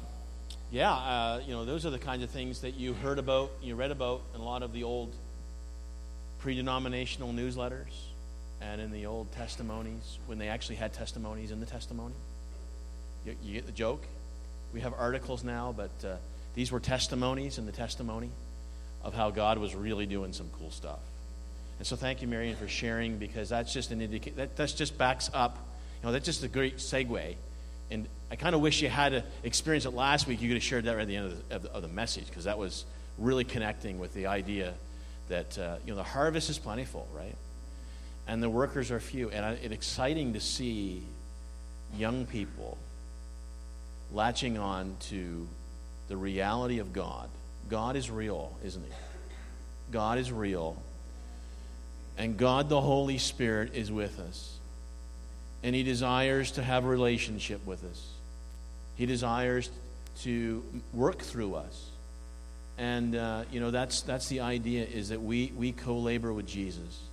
[0.69, 3.75] yeah, uh, you know, those are the kinds of things that you heard about, you
[3.75, 5.15] read about in a lot of the old
[6.39, 8.06] pre-denominational newsletters
[8.61, 12.15] and in the old testimonies when they actually had testimonies in the testimony.
[13.25, 14.03] You, you get the joke?
[14.73, 16.15] We have articles now, but uh,
[16.55, 18.29] these were testimonies in the testimony
[19.03, 20.99] of how God was really doing some cool stuff.
[21.77, 24.97] And so thank you, Marion, for sharing because that's just an indication, that that's just
[24.97, 25.57] backs up,
[26.01, 27.35] you know, that's just a great segue.
[27.91, 30.41] And I kind of wish you had to experience it last week.
[30.41, 31.87] You could have shared that right at the end of the, of the, of the
[31.87, 32.85] message because that was
[33.17, 34.73] really connecting with the idea
[35.29, 37.35] that, uh, you know, the harvest is plentiful, right?
[38.27, 39.29] And the workers are few.
[39.29, 41.03] And it's exciting to see
[41.95, 42.77] young people
[44.11, 45.47] latching on to
[46.09, 47.29] the reality of God.
[47.69, 48.91] God is real, isn't He?
[49.91, 50.81] God is real.
[52.17, 54.57] And God, the Holy Spirit, is with us.
[55.63, 58.09] And He desires to have a relationship with us.
[58.95, 59.69] He desires
[60.21, 60.63] to
[60.93, 61.89] work through us.
[62.77, 66.47] And, uh, you know, that's, that's the idea is that we, we co labor with
[66.47, 67.06] Jesus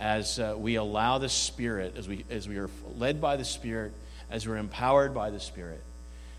[0.00, 3.92] as uh, we allow the Spirit, as we, as we are led by the Spirit,
[4.30, 5.82] as we're empowered by the Spirit,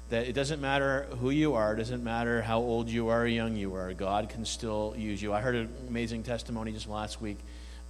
[0.10, 3.28] that it doesn't matter who you are, it doesn't matter how old you are or
[3.28, 5.32] young you are, God can still use you.
[5.32, 7.38] I heard an amazing testimony just last week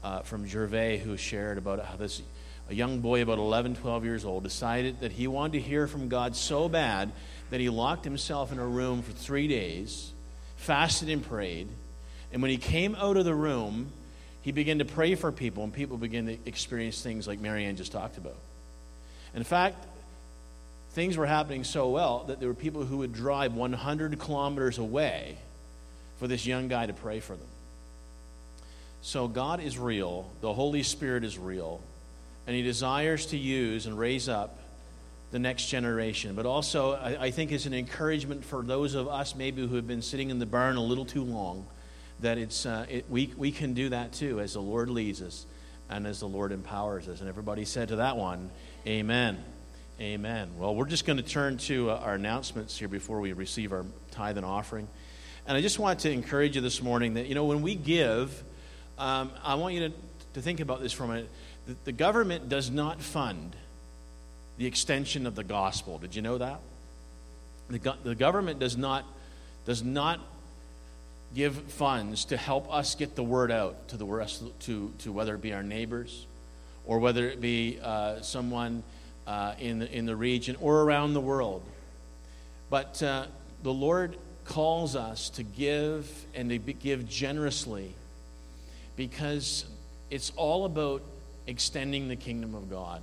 [0.03, 2.21] uh, from Gervais who shared about how this
[2.69, 6.07] a young boy about 11, 12 years old decided that he wanted to hear from
[6.07, 7.11] God so bad
[7.49, 10.11] that he locked himself in a room for three days,
[10.55, 11.67] fasted and prayed.
[12.31, 13.91] And when he came out of the room,
[14.41, 17.91] he began to pray for people, and people began to experience things like Marianne just
[17.91, 18.37] talked about.
[19.35, 19.85] In fact,
[20.91, 25.37] things were happening so well that there were people who would drive 100 kilometers away
[26.17, 27.47] for this young guy to pray for them.
[29.01, 31.81] So God is real, the Holy Spirit is real,
[32.45, 34.57] and He desires to use and raise up
[35.31, 36.35] the next generation.
[36.35, 39.87] But also, I, I think it's an encouragement for those of us maybe who have
[39.87, 41.65] been sitting in the barn a little too long
[42.21, 45.45] that it's, uh, it, we, we can do that too as the Lord leads us
[45.89, 47.19] and as the Lord empowers us.
[47.19, 48.49] And everybody said to that one,
[48.87, 49.43] Amen.
[49.99, 50.49] Amen.
[50.57, 53.85] Well, we're just going to turn to uh, our announcements here before we receive our
[54.11, 54.87] tithe and offering.
[55.45, 58.43] And I just want to encourage you this morning that, you know, when we give,
[58.97, 59.93] um, I want you to,
[60.33, 61.29] to think about this for a minute.
[61.67, 63.55] The, the government does not fund
[64.57, 65.99] the extension of the gospel.
[65.99, 66.59] Did you know that?
[67.69, 69.05] The, go- the government does not,
[69.65, 70.19] does not
[71.33, 75.35] give funds to help us get the word out to the rest, to, to whether
[75.35, 76.25] it be our neighbors
[76.85, 78.83] or whether it be uh, someone
[79.27, 81.63] uh, in, the, in the region or around the world.
[82.69, 83.25] But uh,
[83.63, 87.93] the Lord calls us to give and to give generously
[88.95, 89.65] because
[90.09, 91.01] it's all about
[91.47, 93.01] extending the kingdom of God.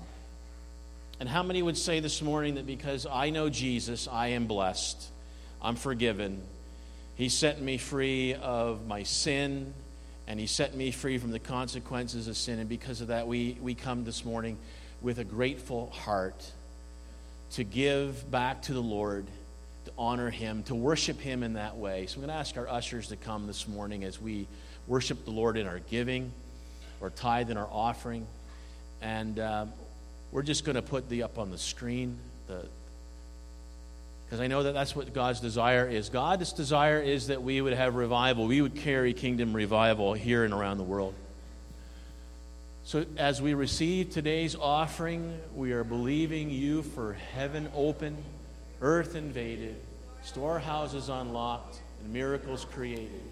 [1.20, 5.09] And how many would say this morning that because I know Jesus, I am blessed,
[5.61, 6.43] I'm forgiven,
[7.19, 9.75] He set me free of my sin,
[10.29, 12.61] and He set me free from the consequences of sin.
[12.61, 14.57] And because of that, we, we come this morning
[15.03, 16.53] with a grateful heart
[17.55, 19.27] to give back to the Lord,
[19.87, 22.07] to honor Him, to worship Him in that way.
[22.07, 24.47] So I'm going to ask our ushers to come this morning as we
[24.87, 26.31] worship the Lord in our giving,
[27.03, 28.29] our tithe, in our offering.
[29.03, 29.73] And um,
[30.31, 32.16] we're just going to put the up on the screen.
[32.47, 32.69] The
[34.29, 36.11] because I know that that's what God's desire is.
[36.11, 38.47] God's desire is that we would have revival.
[38.47, 41.14] We would carry kingdom revival here and around the world.
[42.85, 48.18] So, as we receive today's offering, we are believing you for heaven open,
[48.83, 49.76] earth invaded,
[50.22, 53.22] storehouses unlocked, and miracles created,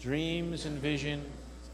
[0.00, 1.24] dreams and vision,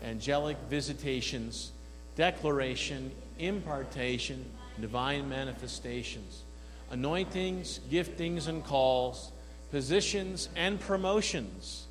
[0.02, 1.72] angelic visitations,
[2.16, 4.44] declaration, impartation,
[4.78, 6.42] divine manifestations,
[6.90, 9.32] anointings, giftings, and calls,
[9.70, 11.86] positions and promotions,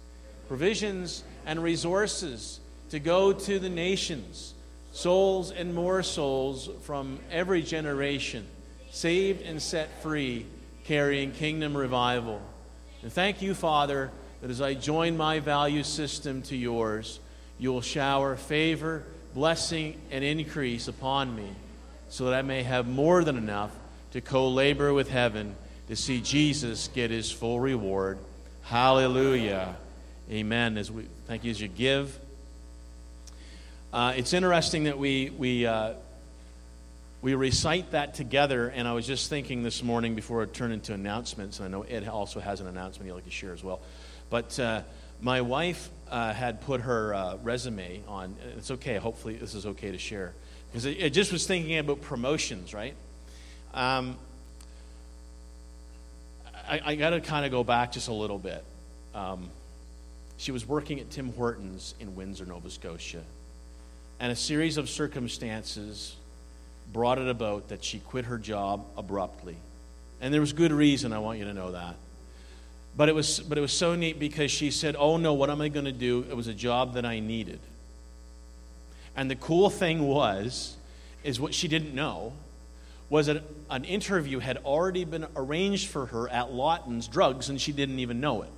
[0.47, 4.53] provisions and resources to go to the nations
[4.97, 8.43] souls and more souls from every generation,
[8.89, 10.43] saved and set free,
[10.85, 12.41] carrying kingdom revival.
[13.03, 14.09] And thank you, Father,
[14.41, 17.19] that as I join my value system to yours,
[17.59, 19.03] you will shower favor,
[19.35, 21.49] blessing, and increase upon me,
[22.09, 23.71] so that I may have more than enough
[24.11, 25.55] to co labor with heaven
[25.87, 28.19] to see Jesus get his full reward.
[28.63, 29.75] Hallelujah.
[30.29, 30.77] Amen.
[30.77, 32.17] As we thank you as you give.
[33.93, 35.93] Uh, it's interesting that we, we, uh,
[37.21, 40.93] we recite that together, and I was just thinking this morning before I turn into
[40.93, 43.79] announcements, and I know Ed also has an announcement he'd like to share as well.
[44.29, 44.81] But uh,
[45.21, 48.35] my wife uh, had put her uh, resume on.
[48.57, 50.33] It's okay, hopefully, this is okay to share.
[50.69, 52.93] Because it just was thinking about promotions, right?
[53.77, 54.17] Um,
[56.67, 58.63] I, I got to kind of go back just a little bit.
[59.15, 59.49] Um,
[60.37, 63.21] she was working at Tim Hortons in Windsor, Nova Scotia
[64.19, 66.15] and a series of circumstances
[66.91, 69.57] brought it about that she quit her job abruptly.
[70.21, 71.95] And there was good reason, I want you to know that.
[72.95, 75.61] But it was, but it was so neat because she said, Oh no, what am
[75.61, 76.25] I going to do?
[76.29, 77.59] It was a job that I needed.
[79.15, 80.75] And the cool thing was,
[81.23, 82.33] is what she didn't know,
[83.09, 87.71] was that an interview had already been arranged for her at Lawton's Drugs, and she
[87.71, 88.49] didn't even know it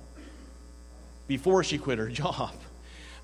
[1.28, 2.52] before she quit her job.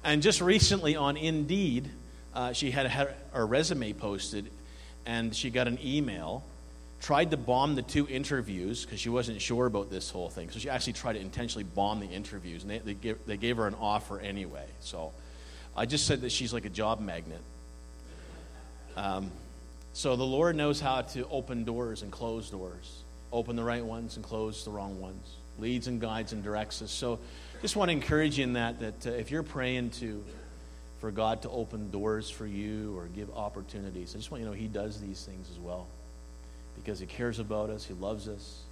[0.04, 1.90] And just recently on Indeed,
[2.32, 4.50] uh, she had her, her resume posted,
[5.04, 6.44] and she got an email.
[7.00, 10.50] Tried to bomb the two interviews because she wasn't sure about this whole thing.
[10.50, 13.56] So she actually tried to intentionally bomb the interviews, and they, they, gave, they gave
[13.56, 14.64] her an offer anyway.
[14.80, 15.12] So
[15.76, 17.40] I just said that she's like a job magnet.
[18.96, 19.30] Um,
[19.96, 24.16] so the Lord knows how to open doors and close doors, open the right ones
[24.16, 25.26] and close the wrong ones,
[25.58, 26.90] leads and guides and directs us.
[26.90, 27.18] So
[27.62, 30.22] just want to encourage you in that, that uh, if you're praying to
[31.00, 34.14] for God to open doors for you or give opportunities.
[34.14, 35.86] I just want you to know He does these things as well
[36.74, 38.64] because He cares about us, He loves us,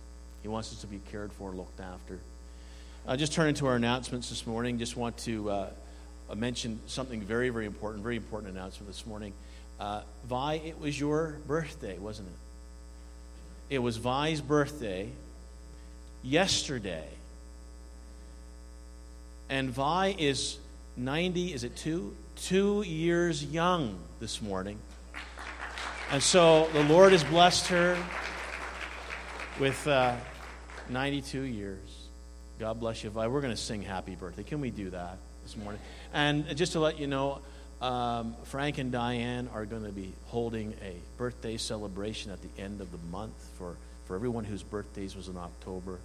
[0.43, 2.18] He wants us to be cared for, looked after.
[3.07, 5.70] Uh, just turning to our announcements this morning, just want to uh,
[6.37, 9.33] mention something very, very important, very important announcement this morning.
[9.79, 13.75] Uh, Vi, it was your birthday, wasn't it?
[13.75, 15.09] It was Vi's birthday
[16.22, 17.09] yesterday.
[19.49, 20.59] And Vi is
[20.97, 22.14] 90, is it two?
[22.37, 24.79] Two years young this morning.
[26.11, 27.97] And so the Lord has blessed her
[29.59, 30.14] with uh,
[30.89, 31.79] 92 years.
[32.59, 33.27] God bless you, Vi.
[33.27, 34.43] We're going to sing happy birthday.
[34.43, 35.81] Can we do that this morning?
[36.12, 37.41] And just to let you know,
[37.85, 42.80] um, Frank and Diane are going to be holding a birthday celebration at the end
[42.80, 43.76] of the month for,
[44.07, 45.99] for everyone whose birthdays was in October.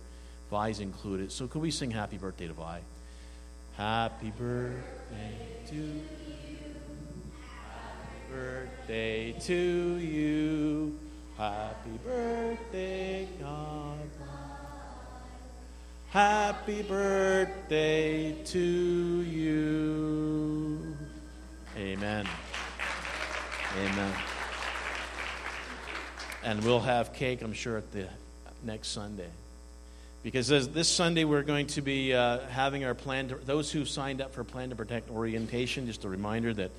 [0.52, 1.32] Vi's included.
[1.32, 2.82] So could we sing happy birthday to Vi?
[3.78, 5.38] Happy birthday
[5.70, 6.02] to you.
[7.64, 11.00] Happy birthday to you.
[11.38, 14.00] Happy birthday, God.
[16.10, 20.99] Happy birthday to you.
[21.80, 22.28] Amen.
[23.78, 24.14] Amen.
[26.44, 28.06] And we'll have cake, I'm sure, at the
[28.64, 29.30] next Sunday.
[30.22, 33.86] Because this, this Sunday we're going to be uh, having our plan, to, those who
[33.86, 36.72] signed up for Plan to Protect orientation, just a reminder that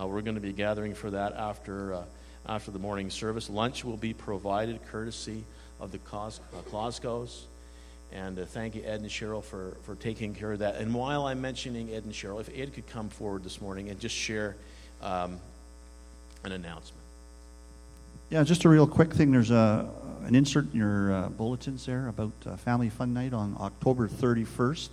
[0.00, 2.02] uh, we're going to be gathering for that after, uh,
[2.46, 3.50] after the morning service.
[3.50, 5.42] Lunch will be provided courtesy
[5.80, 6.38] of the Cos-
[6.70, 7.46] uh.
[8.14, 10.76] And uh, thank you, Ed and Cheryl, for, for taking care of that.
[10.76, 13.98] And while I'm mentioning Ed and Cheryl, if Ed could come forward this morning and
[13.98, 14.54] just share
[15.02, 15.40] um,
[16.44, 17.02] an announcement.
[18.30, 19.32] Yeah, just a real quick thing.
[19.32, 19.90] There's a,
[20.24, 24.88] an insert in your uh, bulletins there about uh, Family Fun Night on October 31st.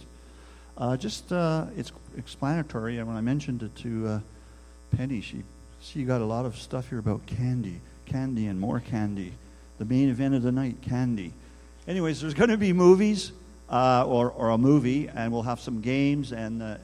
[0.78, 2.97] Uh, just, uh, it's explanatory.
[2.97, 4.19] And when I mentioned it to uh,
[4.97, 5.43] Penny, she,
[5.80, 9.34] she got a lot of stuff here about candy, candy and more candy.
[9.78, 11.34] The main event of the night, candy.
[11.92, 13.34] Anyways, there's going to be movies
[13.70, 16.78] uh, or, or a movie, and we'll have some games, and uh,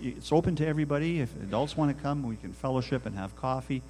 [0.00, 1.20] it's open to everybody.
[1.20, 3.82] If adults want to come, we can fellowship and have coffee.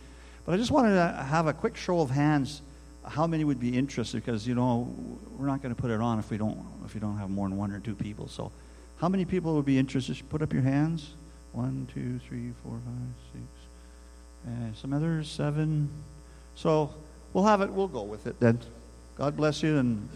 [0.46, 2.62] But I just wanted to have a quick show of hands.
[3.06, 4.24] How many would be interested?
[4.24, 4.90] Because you know
[5.36, 7.46] we're not going to put it on if we don't if you don't have more
[7.46, 8.26] than one or two people.
[8.26, 8.50] So,
[8.96, 10.22] how many people would be interested?
[10.30, 11.10] Put up your hands.
[11.52, 13.44] One, two, three, four, five, six.
[14.48, 15.90] Uh, some others, seven.
[16.54, 16.94] So
[17.34, 17.70] we'll have it.
[17.70, 18.58] We'll go with it then.
[19.18, 20.08] God bless you, and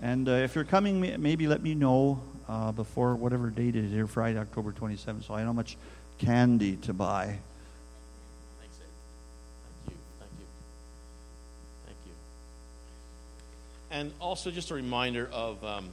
[0.00, 3.92] and uh, if you're coming, maybe let me know uh, before whatever date it is
[3.92, 5.76] here, Friday, October 27th, so I know how much
[6.18, 7.38] candy to buy.
[8.60, 8.86] Thanks, Ed.
[9.64, 9.96] Thank you.
[10.18, 10.46] Thank you.
[11.86, 12.12] Thank you.
[13.90, 15.90] And also, just a reminder of um,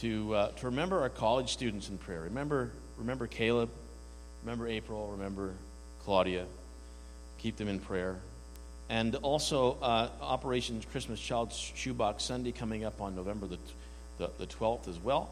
[0.00, 2.20] to uh, to remember our college students in prayer.
[2.22, 3.70] Remember, remember Caleb.
[4.44, 5.08] Remember April.
[5.12, 5.54] Remember
[6.04, 6.46] Claudia.
[7.38, 8.16] Keep them in prayer.
[8.90, 13.58] And also, uh, Operation Christmas Child Shoebox Sunday coming up on November the,
[14.16, 15.30] the, the 12th as well.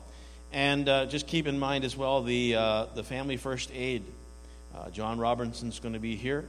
[0.53, 4.05] And uh, just keep in mind as well the, uh, the Family First Aid.
[4.75, 6.45] Uh, John Robinson's going to be here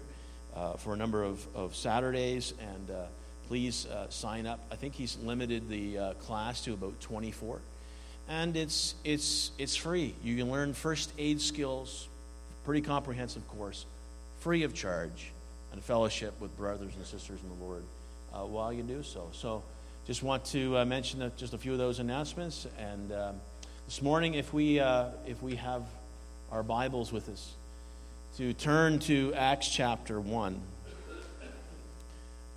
[0.54, 3.06] uh, for a number of, of Saturdays, and uh,
[3.48, 4.60] please sign up.
[4.70, 7.60] I think he's limited the class to about 24.
[8.28, 10.14] And it's, it's, it's free.
[10.22, 12.10] You can learn first aid skills,
[12.66, 13.86] pretty comprehensive course,
[14.42, 15.32] free of charge
[15.72, 17.84] and fellowship with brothers and sisters in the Lord
[18.34, 19.30] uh, while you do so.
[19.34, 19.64] So,
[20.06, 22.66] just want to uh, mention just a few of those announcements.
[22.80, 23.36] And um,
[23.86, 25.84] this morning, if we uh, if we have
[26.52, 27.54] our Bibles with us,
[28.38, 30.62] to turn to Acts chapter one.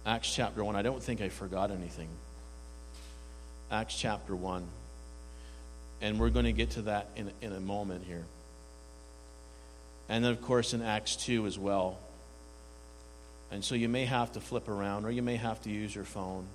[0.07, 0.77] Acts chapter one.
[0.77, 2.09] I don't think I forgot anything.
[3.71, 4.67] Acts chapter one.
[6.01, 8.25] And we're going to get to that in, in a moment here.
[10.09, 11.99] And then, of course, in Acts 2 as well.
[13.51, 16.05] And so you may have to flip around or you may have to use your
[16.05, 16.47] phone.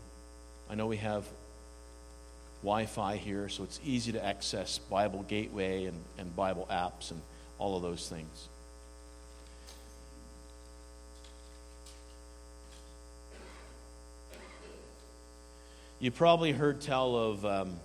[0.70, 1.26] I know we have
[2.62, 7.22] Wi Fi here, so it's easy to access Bible Gateway and, and Bible apps and
[7.60, 8.48] all of those things.
[16.00, 17.80] You probably heard tell of, um,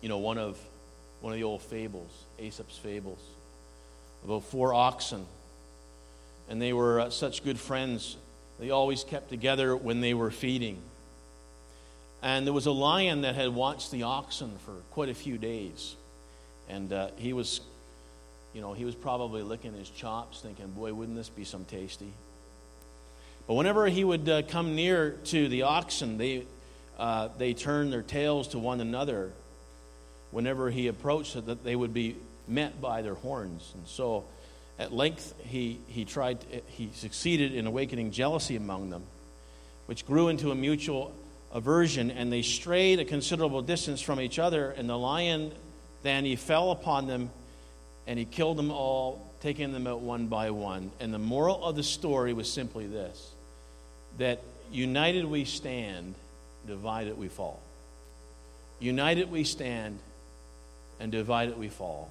[0.00, 0.58] you know, one of
[1.20, 3.18] one of the old fables, Aesop's fables,
[4.24, 5.26] about four oxen
[6.48, 8.16] and they were uh, such good friends.
[8.58, 10.78] They always kept together when they were feeding.
[12.22, 15.94] And there was a lion that had watched the oxen for quite a few days.
[16.68, 17.60] And uh, he was,
[18.52, 22.12] you know, he was probably licking his chops, thinking, boy, wouldn't this be some tasty?
[23.46, 26.44] But whenever he would uh, come near to the oxen, they,
[26.98, 29.32] uh, they turned their tails to one another.
[30.30, 33.70] Whenever he approached, so that they would be met by their horns.
[33.74, 34.24] And so
[34.78, 39.02] at length, he, he, tried, he succeeded in awakening jealousy among them,
[39.86, 41.12] which grew into a mutual
[41.52, 44.70] aversion, and they strayed a considerable distance from each other.
[44.70, 45.50] And the lion
[46.02, 47.30] then he fell upon them,
[48.06, 50.92] and he killed them all, taking them out one by one.
[51.00, 53.32] And the moral of the story was simply this:
[54.18, 56.14] that united we stand,
[56.66, 57.60] divided we fall.
[58.78, 59.98] United we stand,
[61.00, 62.10] and divided we fall.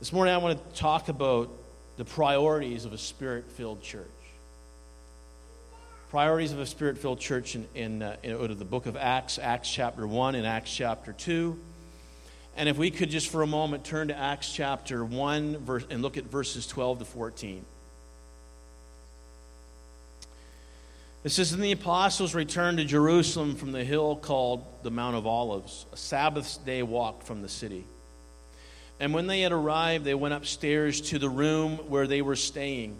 [0.00, 1.50] This morning, I want to talk about
[1.98, 4.06] the priorities of a spirit filled church.
[6.08, 8.96] Priorities of a spirit filled church in, in, uh, in, out of the book of
[8.96, 11.54] Acts, Acts chapter 1 and Acts chapter 2.
[12.56, 16.00] And if we could just for a moment turn to Acts chapter 1 verse, and
[16.00, 17.62] look at verses 12 to 14.
[21.24, 25.26] It says, And the apostles returned to Jerusalem from the hill called the Mount of
[25.26, 27.84] Olives, a Sabbath day walk from the city.
[29.00, 32.96] And when they had arrived, they went upstairs to the room where they were staying.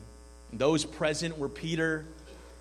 [0.51, 2.07] And those present were Peter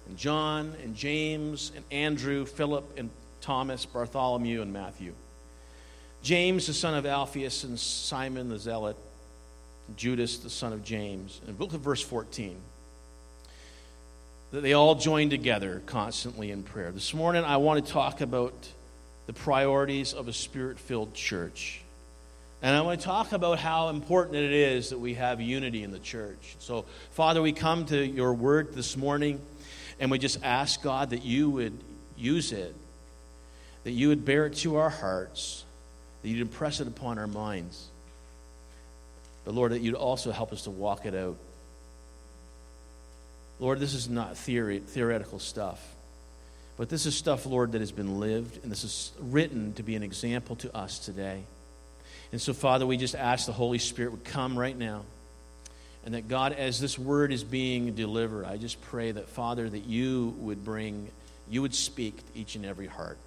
[0.07, 3.09] and John and James and Andrew, Philip and
[3.39, 5.13] Thomas, Bartholomew and Matthew.
[6.21, 8.97] James, the son of Alphaeus, and Simon the Zealot,
[9.95, 11.39] Judas, the son of James.
[11.47, 12.57] And look at verse 14
[14.51, 16.91] that they all joined together constantly in prayer.
[16.91, 18.67] This morning, I want to talk about
[19.27, 21.83] the priorities of a spirit filled church.
[22.61, 25.91] And I want to talk about how important it is that we have unity in
[25.91, 26.57] the church.
[26.59, 29.39] So, Father, we come to your word this morning
[29.99, 31.77] and we just ask God that you would
[32.17, 32.75] use it,
[33.85, 35.63] that you would bear it to our hearts,
[36.21, 37.87] that you'd impress it upon our minds.
[39.45, 41.37] But, Lord, that you'd also help us to walk it out.
[43.59, 45.81] Lord, this is not theory, theoretical stuff.
[46.75, 49.95] But this is stuff, Lord, that has been lived, and this is written to be
[49.95, 51.43] an example to us today.
[52.31, 55.03] And so, Father, we just ask the Holy Spirit would come right now.
[56.05, 59.85] And that, God, as this word is being delivered, I just pray that, Father, that
[59.85, 61.09] you would bring,
[61.49, 63.17] you would speak to each and every heart.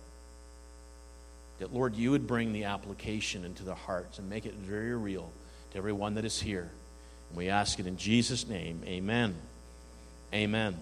[1.58, 5.30] That, Lord, you would bring the application into the hearts and make it very real
[5.72, 6.70] to everyone that is here.
[7.28, 8.82] And we ask it in Jesus' name.
[8.86, 9.34] Amen.
[10.32, 10.76] Amen.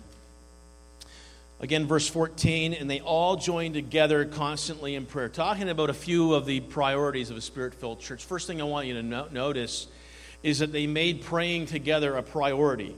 [1.62, 5.28] Again, verse 14, and they all joined together constantly in prayer.
[5.28, 8.24] Talking about a few of the priorities of a spirit filled church.
[8.24, 9.86] First thing I want you to no- notice
[10.42, 12.96] is that they made praying together a priority.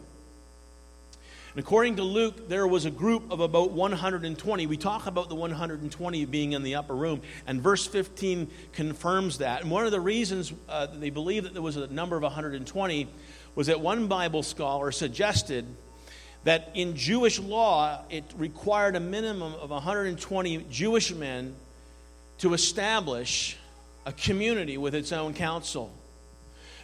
[1.54, 4.66] And according to Luke, there was a group of about 120.
[4.66, 9.62] We talk about the 120 being in the upper room, and verse 15 confirms that.
[9.62, 13.08] And one of the reasons uh, they believe that there was a number of 120
[13.56, 15.66] was that one Bible scholar suggested
[16.45, 21.54] that in Jewish law, it required a minimum of 120 Jewish men
[22.38, 23.57] to establish
[24.04, 25.92] a community with its own council.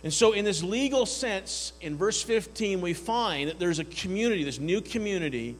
[0.04, 4.44] And so, in this legal sense, in verse 15, we find that there's a community,
[4.44, 5.56] this new community,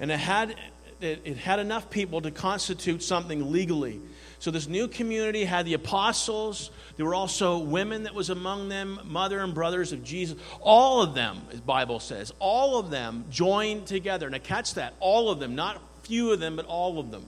[0.00, 0.56] and it had,
[1.00, 4.00] it had enough people to constitute something legally.
[4.40, 6.70] So, this new community had the apostles.
[6.96, 10.38] There were also women that was among them, mother and brothers of Jesus.
[10.60, 14.30] All of them, as the Bible says, all of them joined together.
[14.30, 14.94] Now, catch that.
[15.00, 17.24] All of them, not few of them, but all of them.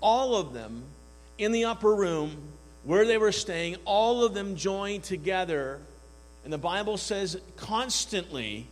[0.00, 0.82] All of them
[1.38, 2.36] in the upper room
[2.84, 5.78] where they were staying, all of them joined together.
[6.44, 8.66] And the Bible says constantly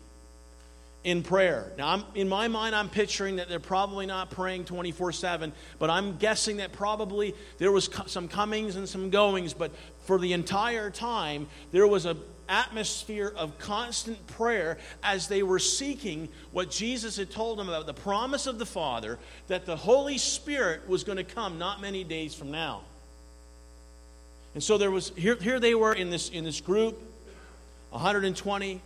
[1.04, 1.72] in prayer.
[1.78, 5.90] Now, I'm, in my mind, I'm picturing that they're probably not praying 24 7, but
[5.90, 9.70] I'm guessing that probably there was co- some comings and some goings, but
[10.04, 12.18] for the entire time, there was an
[12.48, 17.94] atmosphere of constant prayer as they were seeking what Jesus had told them about the
[17.94, 19.18] promise of the Father
[19.48, 22.82] that the Holy Spirit was going to come not many days from now.
[24.54, 27.00] And so there was here, here they were in this in this group,
[27.90, 28.80] 120.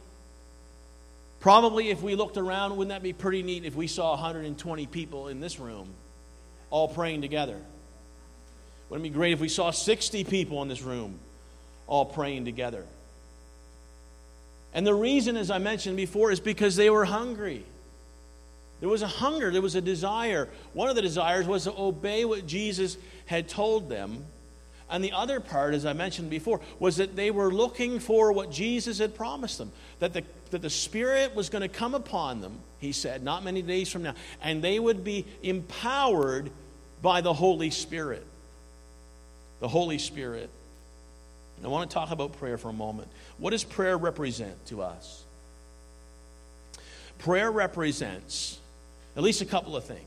[1.43, 5.27] Probably if we looked around, wouldn't that be pretty neat if we saw 120 people
[5.27, 5.89] in this room
[6.71, 7.59] all praying together?
[8.89, 11.19] Wouldn't it be great if we saw 60 people in this room
[11.89, 12.87] all praying together?
[14.73, 17.65] And the reason, as I mentioned before, is because they were hungry.
[18.79, 20.49] There was a hunger, there was a desire.
[20.75, 22.97] One of the desires was to obey what Jesus
[23.27, 24.27] had told them
[24.93, 28.53] and the other part, as I mentioned before, was that they were looking for what
[28.53, 32.59] Jesus had promised them that the, that the Spirit was going to come upon them,
[32.79, 36.51] he said, not many days from now, and they would be empowered
[37.01, 38.27] by the Holy Spirit.
[39.61, 40.51] The Holy Spirit.
[41.65, 43.09] I want to talk about prayer for a moment.
[43.39, 45.23] What does prayer represent to us?
[47.19, 48.59] Prayer represents
[49.17, 50.01] at least a couple of things.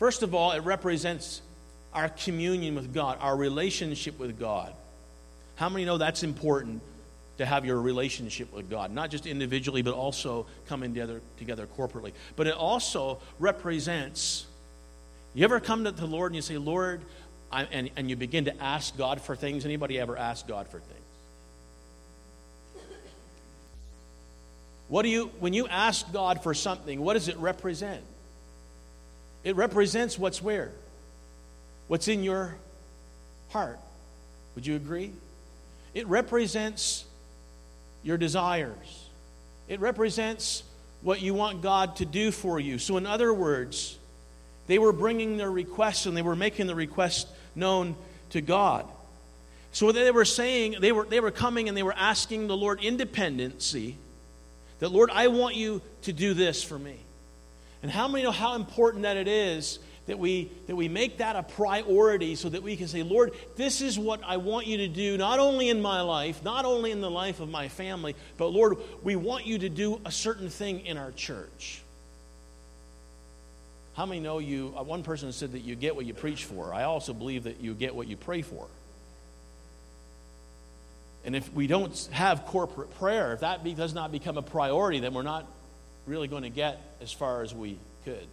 [0.00, 1.40] First of all, it represents
[1.94, 4.72] our communion with God, our relationship with God.
[5.56, 6.82] How many know that's important
[7.38, 12.12] to have your relationship with God, not just individually, but also coming together, together corporately.
[12.36, 14.46] But it also represents.
[15.34, 17.02] You ever come to the Lord and you say, Lord,
[17.50, 19.64] I, and, and you begin to ask God for things?
[19.64, 21.00] Anybody ever ask God for things?
[24.88, 28.02] What do you, when you ask God for something, what does it represent?
[29.42, 30.70] It represents what's where?
[31.88, 32.56] What's in your
[33.50, 33.78] heart.
[34.54, 35.12] Would you agree?
[35.94, 37.04] It represents
[38.02, 39.08] your desires.
[39.68, 40.62] It represents
[41.02, 42.78] what you want God to do for you.
[42.78, 43.98] So, in other words,
[44.66, 47.94] they were bringing their requests and they were making the request known
[48.30, 48.86] to God.
[49.72, 52.82] So, they were saying, they were, they were coming and they were asking the Lord
[52.82, 53.96] independency
[54.80, 56.96] that, Lord, I want you to do this for me.
[57.82, 61.36] And how many know how important that it is that we, that we make that
[61.36, 64.88] a priority so that we can say, Lord, this is what I want you to
[64.88, 68.48] do, not only in my life, not only in the life of my family, but
[68.48, 71.80] Lord, we want you to do a certain thing in our church.
[73.94, 74.74] How many know you?
[74.76, 76.74] uh, One person said that you get what you preach for.
[76.74, 78.66] I also believe that you get what you pray for.
[81.24, 85.00] And if we don't have corporate prayer, if that be, does not become a priority,
[85.00, 85.46] then we're not
[86.06, 88.26] really going to get as far as we could.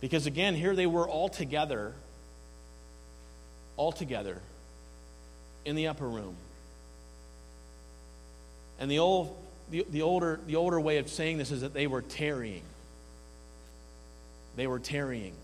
[0.00, 1.92] Because again, here they were all together,
[3.76, 4.40] all together
[5.64, 6.36] in the upper room.
[8.78, 9.36] And the old
[9.70, 12.62] the, the older the older way of saying this is that they were tarrying.
[14.56, 15.34] They were tarrying.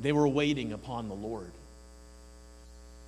[0.00, 1.50] They were waiting upon the Lord.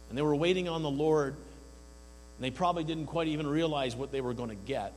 [0.09, 4.10] And they were waiting on the Lord, and they probably didn't quite even realize what
[4.10, 4.93] they were going to get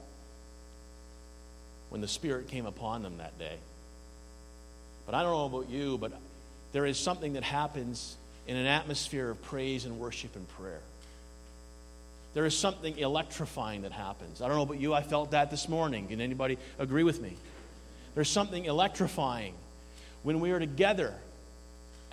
[1.89, 3.57] when the Spirit came upon them that day.
[5.05, 6.11] But I don't know about you, but
[6.71, 8.15] there is something that happens
[8.47, 10.81] in an atmosphere of praise and worship and prayer.
[12.33, 14.41] There is something electrifying that happens.
[14.41, 16.07] I don't know about you, I felt that this morning.
[16.07, 17.37] Can anybody agree with me?
[18.15, 19.53] There's something electrifying
[20.23, 21.13] when we are together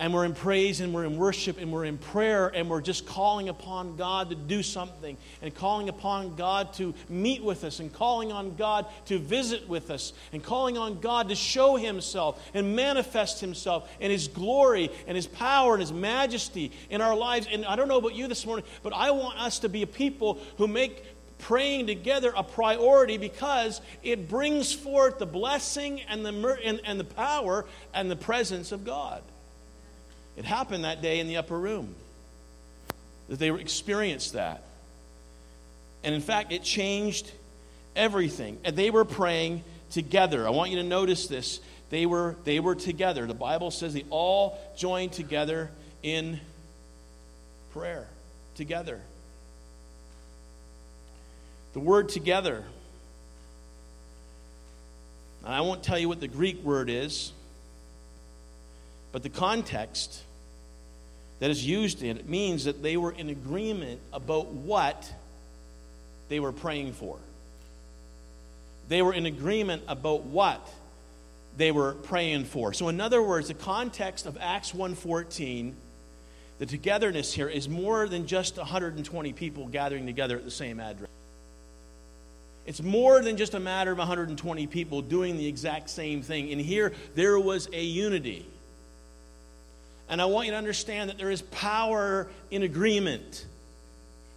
[0.00, 3.06] and we're in praise and we're in worship and we're in prayer and we're just
[3.06, 7.92] calling upon God to do something and calling upon God to meet with us and
[7.92, 12.74] calling on God to visit with us and calling on God to show Himself and
[12.74, 17.46] manifest Himself and His glory and His power and His majesty in our lives.
[17.52, 19.86] And I don't know about you this morning, but I want us to be a
[19.86, 21.04] people who make
[21.36, 27.04] praying together a priority because it brings forth the blessing and the, and, and the
[27.04, 29.22] power and the presence of God.
[30.40, 31.94] It happened that day in the upper room
[33.28, 34.62] that they experienced that.
[36.02, 37.30] And in fact, it changed
[37.94, 38.56] everything.
[38.64, 40.46] And they were praying together.
[40.46, 41.60] I want you to notice this.
[41.90, 43.26] They were, they were together.
[43.26, 45.70] The Bible says they all joined together
[46.02, 46.40] in
[47.74, 48.06] prayer.
[48.54, 48.98] Together.
[51.74, 52.64] The word together.
[55.44, 57.30] And I won't tell you what the Greek word is,
[59.12, 60.22] but the context
[61.40, 65.10] that is used in it means that they were in agreement about what
[66.28, 67.18] they were praying for.
[68.88, 70.66] They were in agreement about what
[71.56, 72.72] they were praying for.
[72.72, 75.74] So in other words, the context of Acts 1:14,
[76.58, 81.10] the togetherness here is more than just 120 people gathering together at the same address.
[82.66, 86.52] It's more than just a matter of 120 people doing the exact same thing.
[86.52, 88.46] And here there was a unity.
[90.10, 93.46] And I want you to understand that there is power in agreement.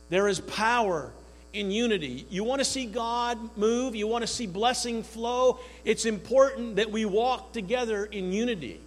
[0.10, 1.12] There is power
[1.52, 2.28] in unity.
[2.30, 5.60] You want to see God move, you want to see blessing flow.
[5.84, 8.80] It's important that we walk together in unity.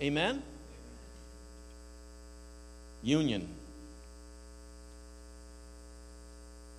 [0.00, 0.42] Amen?
[3.02, 3.46] Union.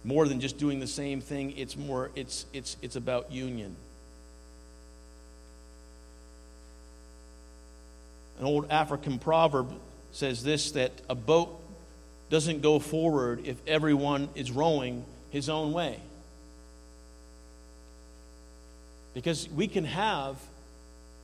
[0.04, 3.76] More than just doing the same thing, it's more it's it's it's about union.
[8.40, 9.74] An old African proverb
[10.12, 11.62] says this that a boat
[12.30, 16.00] doesn't go forward if everyone is rowing his own way.
[19.14, 20.38] Because we can have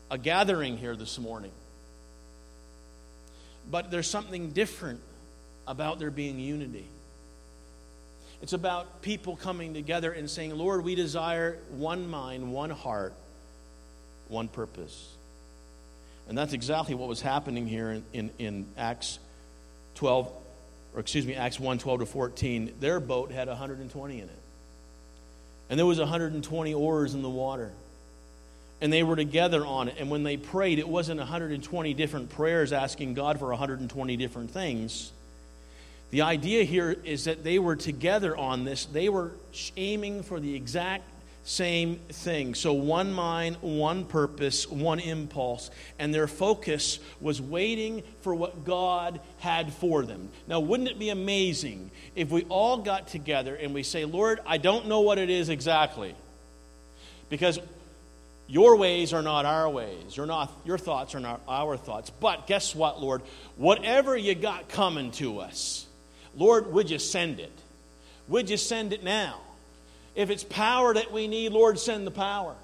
[0.10, 1.52] a gathering here this morning,
[3.70, 5.02] but there's something different
[5.68, 6.86] about there being unity.
[8.42, 13.14] It's about people coming together and saying, Lord, we desire one mind, one heart,
[14.28, 15.16] one purpose.
[16.32, 19.20] And that's exactly what was happening here in, in, in, Acts
[19.96, 20.32] 12,
[20.94, 22.74] or excuse me, Acts 1 12 to 14.
[22.80, 24.30] Their boat had 120 in it.
[25.70, 27.74] And there was 120 oars in the water.
[28.80, 29.96] And they were together on it.
[30.00, 35.12] And when they prayed, it wasn't 120 different prayers asking God for 120 different things.
[36.12, 38.86] The idea here is that they were together on this.
[38.86, 39.32] They were
[39.76, 41.04] aiming for the exact
[41.44, 42.54] same thing.
[42.54, 45.72] So, one mind, one purpose, one impulse.
[45.98, 50.30] And their focus was waiting for what God had for them.
[50.48, 54.58] Now, wouldn't it be amazing if we all got together and we say, Lord, I
[54.58, 56.14] don't know what it is exactly?
[57.30, 57.60] Because
[58.48, 60.16] your ways are not our ways.
[60.16, 62.10] Your, not, your thoughts are not our thoughts.
[62.10, 63.24] But guess what, Lord?
[63.56, 65.88] Whatever you got coming to us,
[66.36, 67.52] Lord, would you send it?
[68.28, 69.40] Would you send it now?
[70.16, 72.56] If it's power that we need, Lord, send the power.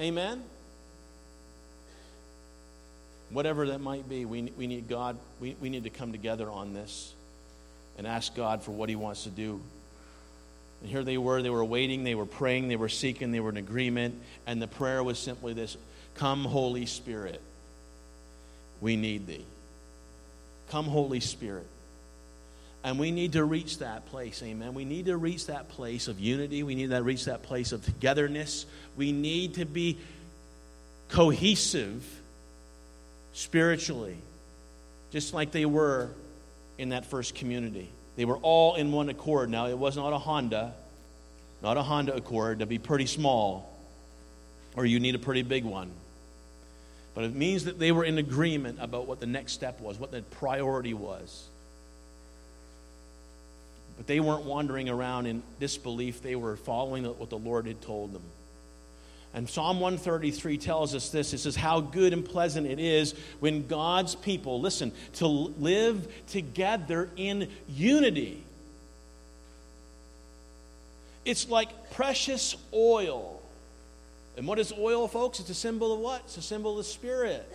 [0.00, 0.42] Amen?
[3.30, 6.72] Whatever that might be, we, we need God, we, we need to come together on
[6.72, 7.12] this
[7.98, 9.60] and ask God for what He wants to do.
[10.80, 13.50] And here they were, they were waiting, they were praying, they were seeking, they were
[13.50, 14.14] in agreement,
[14.46, 15.76] and the prayer was simply this
[16.14, 17.40] Come, Holy Spirit,
[18.80, 19.44] we need Thee.
[20.70, 21.66] Come, Holy Spirit.
[22.84, 24.72] And we need to reach that place, amen.
[24.72, 26.62] We need to reach that place of unity.
[26.62, 28.66] We need to reach that place of togetherness.
[28.96, 29.98] We need to be
[31.08, 32.04] cohesive
[33.32, 34.16] spiritually,
[35.10, 36.10] just like they were
[36.78, 37.88] in that first community.
[38.16, 39.50] They were all in one accord.
[39.50, 40.72] Now, it was not a Honda,
[41.62, 42.58] not a Honda Accord.
[42.58, 43.76] That'd be pretty small,
[44.76, 45.90] or you need a pretty big one.
[47.14, 50.12] But it means that they were in agreement about what the next step was, what
[50.12, 51.47] the priority was.
[53.98, 56.22] But they weren't wandering around in disbelief.
[56.22, 58.22] They were following what the Lord had told them.
[59.34, 63.66] And Psalm 133 tells us this it says, How good and pleasant it is when
[63.66, 68.42] God's people, listen, to live together in unity.
[71.24, 73.42] It's like precious oil.
[74.38, 75.40] And what is oil, folks?
[75.40, 76.22] It's a symbol of what?
[76.24, 77.46] It's a symbol of the Spirit.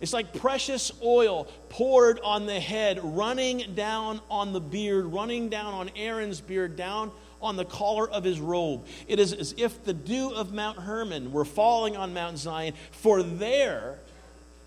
[0.00, 5.72] It's like precious oil poured on the head, running down on the beard, running down
[5.72, 7.10] on Aaron's beard, down
[7.40, 8.86] on the collar of his robe.
[9.06, 13.22] It is as if the dew of Mount Hermon were falling on Mount Zion, for
[13.22, 13.98] there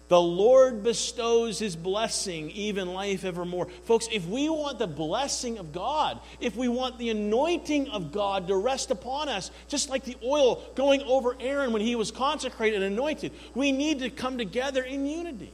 [0.07, 3.67] the Lord bestows his blessing, even life evermore.
[3.83, 8.47] Folks, if we want the blessing of God, if we want the anointing of God
[8.47, 12.81] to rest upon us, just like the oil going over Aaron when he was consecrated
[12.81, 15.51] and anointed, we need to come together in unity.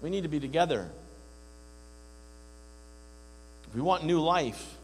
[0.00, 0.88] We need to be together.
[3.68, 4.76] If we want new life,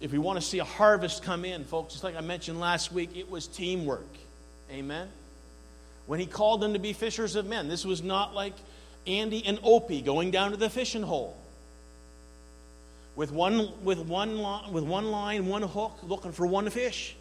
[0.00, 2.90] if we want to see a harvest come in, folks, just like I mentioned last
[2.90, 4.08] week, it was teamwork.
[4.72, 5.08] Amen
[6.10, 7.68] when he called them to be fishers of men.
[7.68, 8.54] This was not like
[9.06, 11.36] Andy and Opie going down to the fishing hole
[13.14, 14.36] with one, with one,
[14.72, 17.14] with one line, one hook, looking for one fish.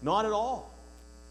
[0.00, 0.72] Not at all.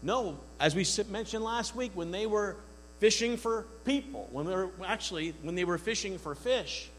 [0.04, 2.54] No, as we mentioned last week, when they were
[3.00, 6.90] fishing for people, when they were actually when they were fishing for fish,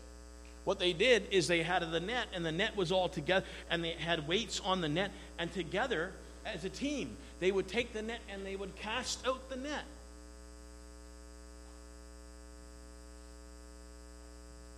[0.65, 3.81] what they did is they had the net, and the net was all together, and
[3.81, 6.11] they had weights on the net, and together
[6.45, 9.85] as a team, they would take the net and they would cast out the net.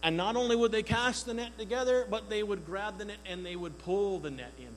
[0.04, 3.18] And not only would they cast the net together, but they would grab the net
[3.26, 4.70] and they would pull the net in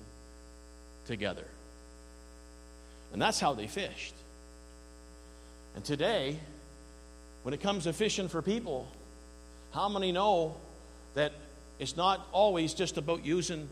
[1.07, 1.45] together.
[3.13, 4.15] And that's how they fished.
[5.75, 6.39] And today,
[7.43, 8.89] when it comes to fishing for people,
[9.73, 10.57] how many know
[11.15, 11.33] that
[11.79, 13.69] it's not always just about using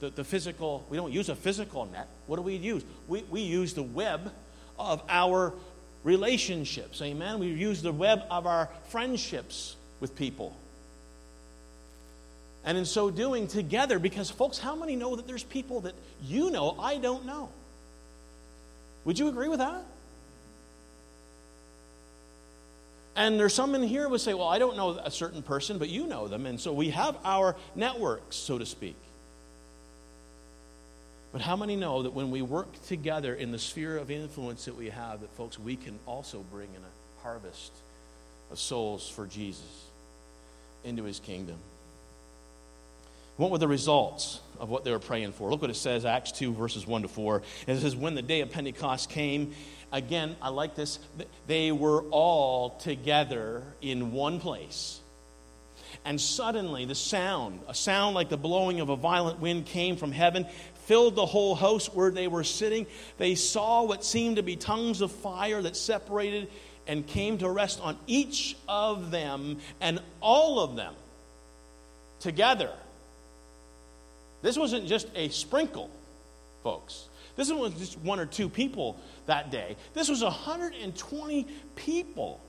[0.00, 2.08] the, the physical, we don't use a physical net.
[2.26, 2.82] What do we use?
[3.06, 4.32] We, we use the web
[4.78, 5.52] of our
[6.02, 7.00] relationships.
[7.02, 7.38] Amen.
[7.38, 10.56] We use the web of our friendships with people.
[12.64, 16.50] And in so doing, together, because folks, how many know that there's people that you
[16.50, 17.50] know I don't know?
[19.04, 19.82] Would you agree with that?
[23.16, 25.78] And there's some in here who would say, Well, I don't know a certain person,
[25.78, 26.46] but you know them.
[26.46, 28.96] And so we have our networks, so to speak.
[31.32, 34.76] But how many know that when we work together in the sphere of influence that
[34.76, 37.72] we have, that folks, we can also bring in a harvest
[38.50, 39.84] of souls for Jesus
[40.84, 41.56] into his kingdom?
[43.36, 45.50] What were the results of what they were praying for?
[45.50, 47.42] Look what it says, Acts 2, verses 1 to 4.
[47.66, 49.54] It says, When the day of Pentecost came,
[49.92, 50.98] again, I like this,
[51.46, 55.00] they were all together in one place.
[56.04, 60.12] And suddenly, the sound, a sound like the blowing of a violent wind, came from
[60.12, 60.46] heaven,
[60.90, 62.84] filled the whole house where they were sitting.
[63.16, 66.50] They saw what seemed to be tongues of fire that separated
[66.88, 70.92] and came to rest on each of them, and all of them
[72.18, 72.72] together.
[74.42, 75.90] This wasn't just a sprinkle,
[76.64, 77.06] folks.
[77.36, 79.76] This wasn't just one or two people that day.
[79.94, 81.46] This was 120
[81.76, 82.40] people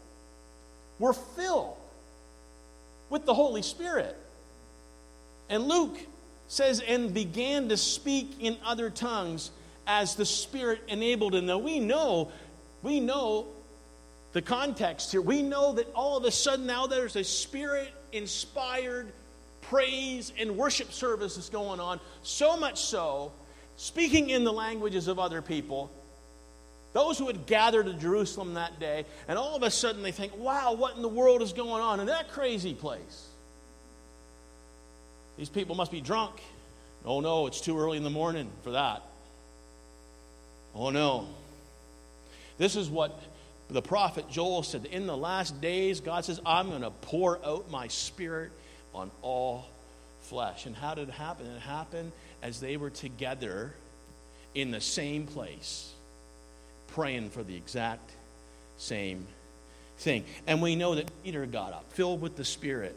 [0.98, 1.78] were filled
[3.12, 4.18] with the Holy Spirit.
[5.48, 6.00] And Luke
[6.52, 9.52] says, and began to speak in other tongues
[9.88, 11.46] as the Spirit enabled him.
[11.46, 12.30] Now we know,
[12.84, 13.48] we know
[14.34, 15.22] the context here.
[15.22, 19.14] We know that all of a sudden now there's a Spirit inspired
[19.62, 22.02] praise and worship service that's going on.
[22.22, 23.32] So much so,
[23.78, 25.90] speaking in the languages of other people,
[26.92, 30.38] those who had gathered to Jerusalem that day, and all of a sudden they think,
[30.38, 33.31] wow, what in the world is going on in that crazy place?
[35.42, 36.40] These people must be drunk.
[37.04, 39.02] Oh no, it's too early in the morning for that.
[40.76, 41.30] Oh no.
[42.60, 43.20] This is what
[43.68, 44.86] the prophet Joel said.
[44.86, 48.52] In the last days, God says, I'm going to pour out my spirit
[48.94, 49.66] on all
[50.22, 50.68] flesh.
[50.68, 51.48] And how did it happen?
[51.48, 52.12] It happened
[52.44, 53.74] as they were together
[54.54, 55.92] in the same place,
[56.90, 58.12] praying for the exact
[58.78, 59.26] same
[59.98, 60.24] thing.
[60.46, 62.96] And we know that Peter got up, filled with the Spirit.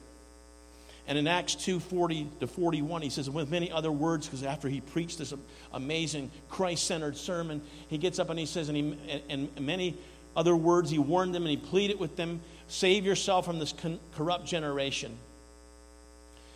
[1.07, 4.69] And in Acts 2 40 to 41, he says, with many other words, because after
[4.69, 5.35] he preached this
[5.73, 9.97] amazing Christ centered sermon, he gets up and he says, and, he, and many
[10.37, 13.75] other words, he warned them and he pleaded with them, save yourself from this
[14.15, 15.17] corrupt generation.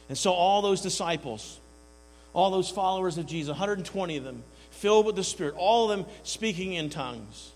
[0.08, 1.60] And so, all those disciples,
[2.32, 6.06] all those followers of Jesus, 120 of them, filled with the Spirit, all of them
[6.22, 7.52] speaking in tongues.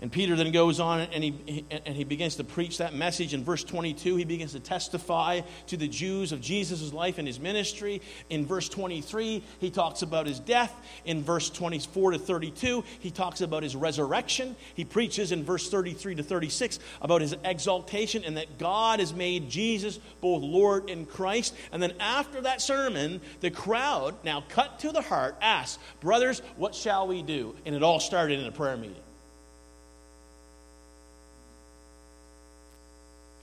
[0.00, 3.34] And Peter then goes on and he, and he begins to preach that message.
[3.34, 7.40] In verse 22, he begins to testify to the Jews of Jesus' life and his
[7.40, 8.00] ministry.
[8.30, 10.72] In verse 23, he talks about his death.
[11.04, 14.54] In verse 24 to 32, he talks about his resurrection.
[14.74, 19.50] He preaches in verse 33 to 36 about his exaltation and that God has made
[19.50, 21.56] Jesus both Lord and Christ.
[21.72, 26.76] And then after that sermon, the crowd, now cut to the heart, asks, Brothers, what
[26.76, 27.56] shall we do?
[27.66, 29.02] And it all started in a prayer meeting.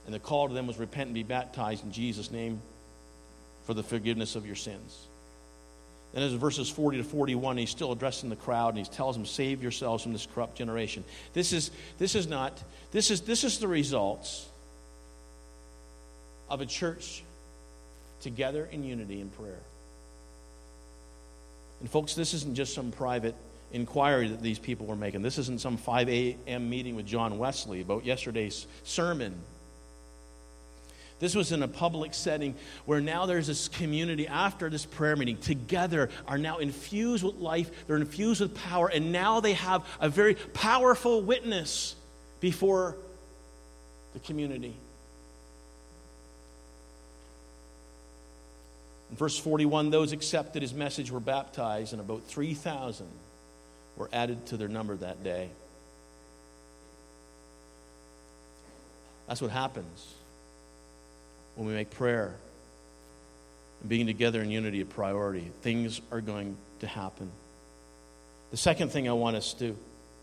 [0.06, 2.62] And the call to them was repent and be baptized in Jesus' name
[3.64, 5.06] for the forgiveness of your sins.
[6.12, 9.26] Then as verses 40 to 41, he's still addressing the crowd and he tells them,
[9.26, 11.04] Save yourselves from this corrupt generation.
[11.34, 12.62] This is, this is not,
[12.92, 14.48] this is, this is the results
[16.48, 17.22] of a church
[18.20, 19.60] together in unity in prayer.
[21.80, 23.34] And folks, this isn't just some private
[23.72, 25.22] inquiry that these people were making.
[25.22, 26.70] This isn't some 5 a.m.
[26.70, 29.34] meeting with John Wesley about yesterday's sermon.
[31.18, 35.38] This was in a public setting where now there's this community after this prayer meeting
[35.38, 40.10] together are now infused with life, they're infused with power, and now they have a
[40.10, 41.94] very powerful witness
[42.40, 42.96] before
[44.12, 44.76] the community.
[49.10, 53.06] In verse 41, those accepted his message were baptized, and about 3,000
[53.96, 55.48] were added to their number that day.
[59.28, 60.15] That's what happens
[61.56, 62.34] when we make prayer
[63.80, 67.30] and being together in unity a priority, things are going to happen.
[68.50, 69.76] The second thing I want us to,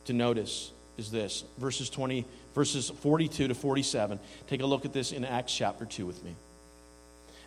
[0.05, 1.43] to notice is this.
[1.57, 6.05] Verses 20 verses 42 to 47 take a look at this in acts chapter 2
[6.05, 6.35] with me.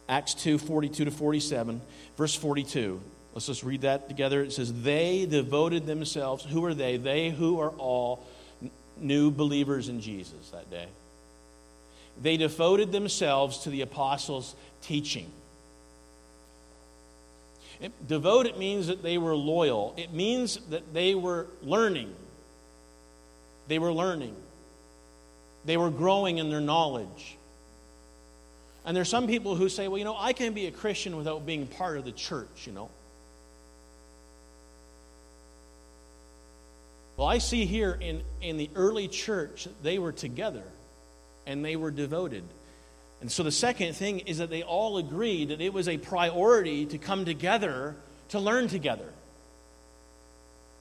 [0.09, 1.81] Acts 2 42 to 47
[2.17, 3.01] verse 42
[3.35, 4.43] let's just read that together.
[4.43, 6.97] It says they devoted themselves who are they?
[6.97, 8.27] They who are all
[8.99, 10.87] new believers in jesus that day
[12.21, 15.31] they devoted themselves to the apostles' teaching.
[17.81, 22.15] It, devoted means that they were loyal, it means that they were learning.
[23.69, 24.37] They were learning,
[25.65, 27.37] they were growing in their knowledge.
[28.85, 31.45] And there's some people who say, well, you know, I can be a Christian without
[31.45, 32.89] being part of the church, you know.
[37.17, 40.63] Well, I see here in, in the early church, they were together
[41.47, 42.45] and they were devoted.
[43.21, 46.87] And so the second thing is that they all agreed that it was a priority
[46.87, 47.97] to come together
[48.31, 49.11] to learn together.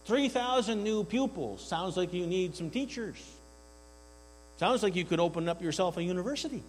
[0.06, 1.66] 3,000 new pupils.
[1.66, 3.18] Sounds like you need some teachers.
[4.58, 6.64] Sounds like you could open up yourself a university.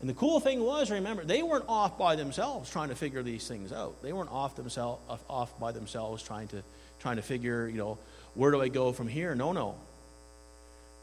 [0.00, 3.46] And the cool thing was, remember, they weren't off by themselves trying to figure these
[3.46, 4.02] things out.
[4.02, 6.62] They weren't off themselves off by themselves trying to
[7.00, 7.98] trying to figure, you know,
[8.34, 9.34] where do I go from here?
[9.34, 9.74] No, no.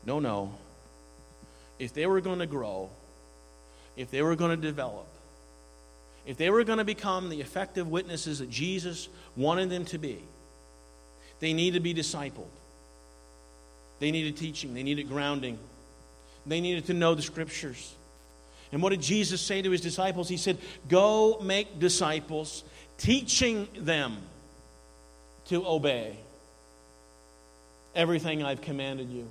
[0.08, 0.54] No, no.
[1.78, 2.90] If they were going to grow,
[3.98, 5.06] if they were going to develop,
[6.26, 10.20] if they were going to become the effective witnesses that Jesus wanted them to be,
[11.42, 12.48] they needed to be discipled.
[14.00, 15.60] They needed teaching, they needed grounding,
[16.46, 17.94] they needed to know the scriptures.
[18.72, 20.30] And what did Jesus say to his disciples?
[20.30, 20.58] He said,
[20.88, 22.64] Go make disciples,
[22.98, 24.18] teaching them
[25.46, 26.18] to obey
[27.96, 29.28] everything I've commanded you.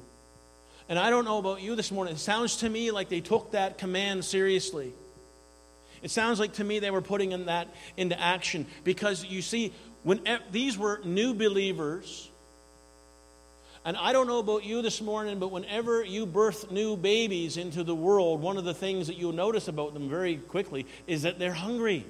[0.88, 2.14] And I don't know about you this morning.
[2.14, 4.92] It sounds to me like they took that command seriously.
[6.02, 9.72] It sounds like to me they were putting in that into action because you see,
[10.04, 10.20] when
[10.52, 12.30] these were new believers,
[13.84, 17.82] and I don't know about you this morning, but whenever you birth new babies into
[17.82, 21.38] the world, one of the things that you'll notice about them very quickly is that
[21.38, 22.04] they're hungry.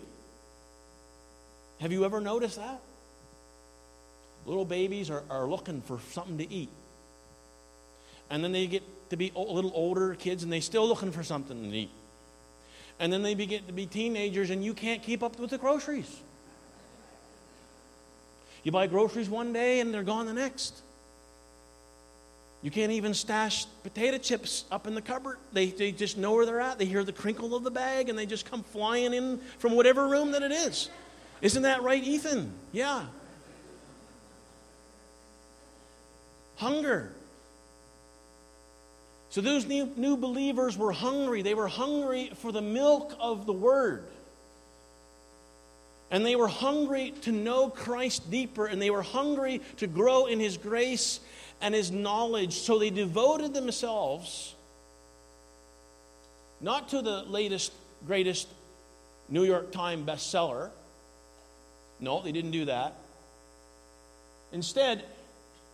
[1.81, 2.81] Have you ever noticed that?
[4.47, 6.71] Little babies are, are looking for something to eat.
[8.31, 11.23] And then they get to be a little older kids and they're still looking for
[11.23, 11.91] something to eat.
[12.99, 16.21] And then they begin to be teenagers and you can't keep up with the groceries.
[18.63, 20.83] You buy groceries one day and they're gone the next.
[22.63, 25.39] You can't even stash potato chips up in the cupboard.
[25.53, 26.79] They, they just know where they're at.
[26.79, 30.09] They hear the crinkle of the bag and they just come flying in from whatever
[30.09, 30.91] room that it is.
[31.43, 32.53] Isn't that right, Ethan?
[32.73, 33.05] Yeah.
[36.57, 37.13] Hunger.
[39.37, 41.43] So those new, new believers were hungry.
[41.43, 44.05] They were hungry for the milk of the word.
[46.11, 50.41] And they were hungry to know Christ deeper, and they were hungry to grow in
[50.41, 51.21] his grace
[51.61, 52.55] and his knowledge.
[52.55, 54.55] So they devoted themselves
[56.63, 57.75] not to the latest,
[58.07, 58.49] greatest
[59.29, 60.71] New York Times bestseller.
[62.01, 62.95] No, they didn't do that.
[64.51, 65.05] Instead,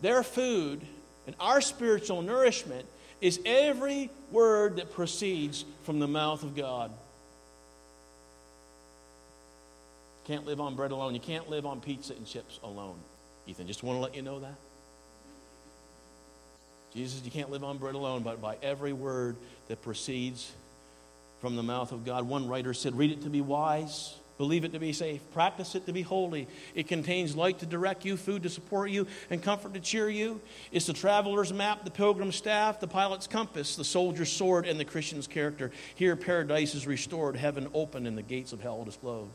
[0.01, 0.81] their food
[1.29, 2.89] and our spiritual nourishment
[3.23, 6.91] is every word that proceeds from the mouth of God.
[10.25, 11.15] Can't live on bread alone.
[11.15, 12.99] You can't live on pizza and chips alone.
[13.47, 14.55] Ethan, just want to let you know that.
[16.95, 19.37] Jesus, you can't live on bread alone, but by every word
[19.69, 20.53] that proceeds
[21.41, 22.29] from the mouth of God.
[22.29, 25.87] One writer said, Read it to be wise, believe it to be safe, practice it
[25.87, 26.49] to be holy.
[26.75, 30.41] It contains light to direct you, food to support you, and comfort to cheer you.
[30.73, 34.85] It's the traveler's map, the pilgrim's staff, the pilot's compass, the soldier's sword, and the
[34.85, 35.71] Christian's character.
[35.95, 39.31] Here, paradise is restored, heaven opened, and the gates of hell disclosed.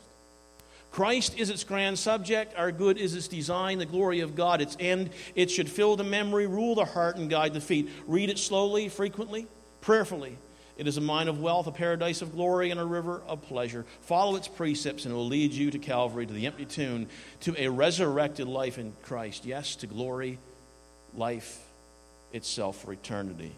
[0.91, 2.55] Christ is its grand subject.
[2.57, 5.11] Our good is its design, the glory of God, its end.
[5.35, 7.89] It should fill the memory, rule the heart, and guide the feet.
[8.07, 9.47] Read it slowly, frequently,
[9.81, 10.37] prayerfully.
[10.77, 13.83] It is a mine of wealth, a paradise of glory, and a river of pleasure.
[14.01, 17.07] Follow its precepts, and it will lead you to Calvary, to the empty tomb,
[17.41, 19.43] to a resurrected life in Christ.
[19.43, 20.37] Yes, to glory,
[21.15, 21.63] life
[22.31, 23.51] itself for eternity.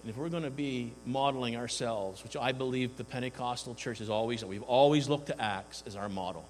[0.00, 4.08] And if we're going to be modeling ourselves, which I believe the Pentecostal church has
[4.08, 6.48] always, we've always looked to Acts as our model.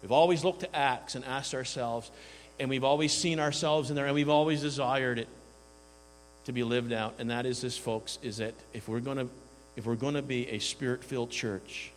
[0.00, 2.08] We've always looked to Acts and asked ourselves,
[2.60, 5.28] and we've always seen ourselves in there, and we've always desired it
[6.44, 7.14] to be lived out.
[7.18, 9.28] And that is this, folks, is that if we're going to,
[9.76, 11.90] if we're going to be a spirit-filled church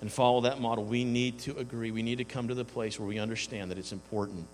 [0.00, 1.90] and follow that model, we need to agree.
[1.90, 4.46] We need to come to the place where we understand that it's important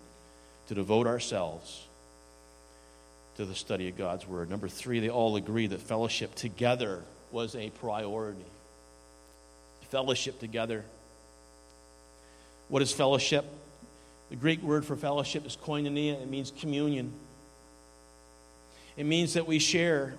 [0.68, 1.84] to devote ourselves
[3.36, 4.50] to the study of God's Word.
[4.50, 8.44] Number three, they all agree that fellowship together was a priority.
[9.90, 10.84] Fellowship together.
[12.68, 13.44] What is fellowship?
[14.30, 17.12] The Greek word for fellowship is koinonia, it means communion.
[18.96, 20.14] It means that we share,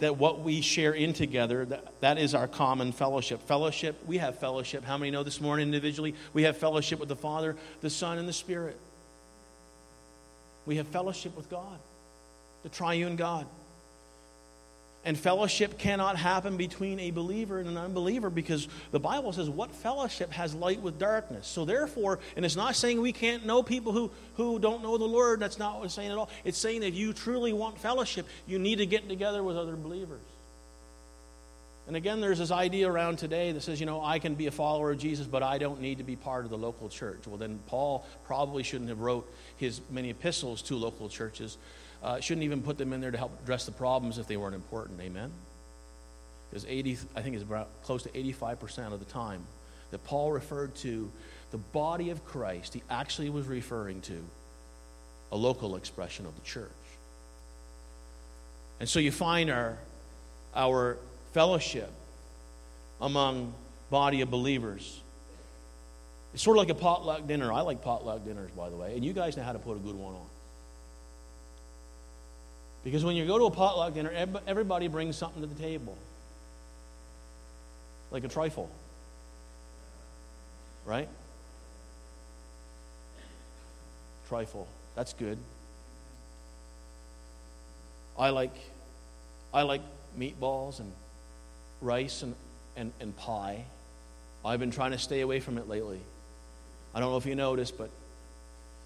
[0.00, 3.42] that what we share in together, that, that is our common fellowship.
[3.42, 4.84] Fellowship, we have fellowship.
[4.84, 6.14] How many know this morning individually?
[6.32, 8.78] We have fellowship with the Father, the Son, and the Spirit.
[10.64, 11.78] We have fellowship with God
[12.62, 13.46] the triune God.
[15.04, 19.74] And fellowship cannot happen between a believer and an unbeliever because the Bible says, What
[19.74, 21.48] fellowship has light with darkness?
[21.48, 25.04] So, therefore, and it's not saying we can't know people who, who don't know the
[25.04, 25.40] Lord.
[25.40, 26.30] That's not what it's saying at all.
[26.44, 29.74] It's saying that if you truly want fellowship, you need to get together with other
[29.74, 30.20] believers.
[31.88, 34.52] And again, there's this idea around today that says, you know, I can be a
[34.52, 37.26] follower of Jesus, but I don't need to be part of the local church.
[37.26, 41.58] Well, then Paul probably shouldn't have wrote his many epistles to local churches
[42.02, 44.54] uh, shouldn't even put them in there to help address the problems if they weren't
[44.54, 45.00] important.
[45.00, 45.30] Amen?
[46.50, 49.42] Because 80, I think it's about close to 85% of the time
[49.90, 51.10] that Paul referred to
[51.50, 54.24] the body of Christ, he actually was referring to
[55.30, 56.70] a local expression of the church.
[58.80, 59.78] And so you find our,
[60.54, 60.98] our
[61.32, 61.90] fellowship
[63.00, 63.54] among
[63.90, 65.00] body of believers.
[66.34, 67.52] It's sort of like a potluck dinner.
[67.52, 69.80] I like potluck dinners, by the way, and you guys know how to put a
[69.80, 70.26] good one on.
[72.84, 74.10] Because when you go to a potluck dinner,
[74.46, 75.96] everybody brings something to the table.
[78.10, 78.70] Like a trifle.
[80.84, 81.08] Right?
[84.28, 84.66] Trifle.
[84.96, 85.38] That's good.
[88.18, 88.54] I like
[89.54, 89.82] I like
[90.18, 90.92] meatballs and
[91.80, 92.34] rice and,
[92.76, 93.64] and, and pie.
[94.44, 96.00] I've been trying to stay away from it lately.
[96.94, 97.90] I don't know if you noticed, but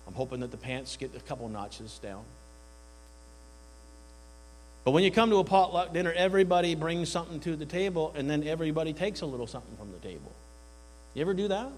[0.07, 2.25] I'm hoping that the pants get a couple notches down.
[4.87, 8.31] But when you come to a potluck dinner, everybody brings something to the table, and
[8.31, 10.31] then everybody takes a little something from the table.
[11.13, 11.73] You ever do that?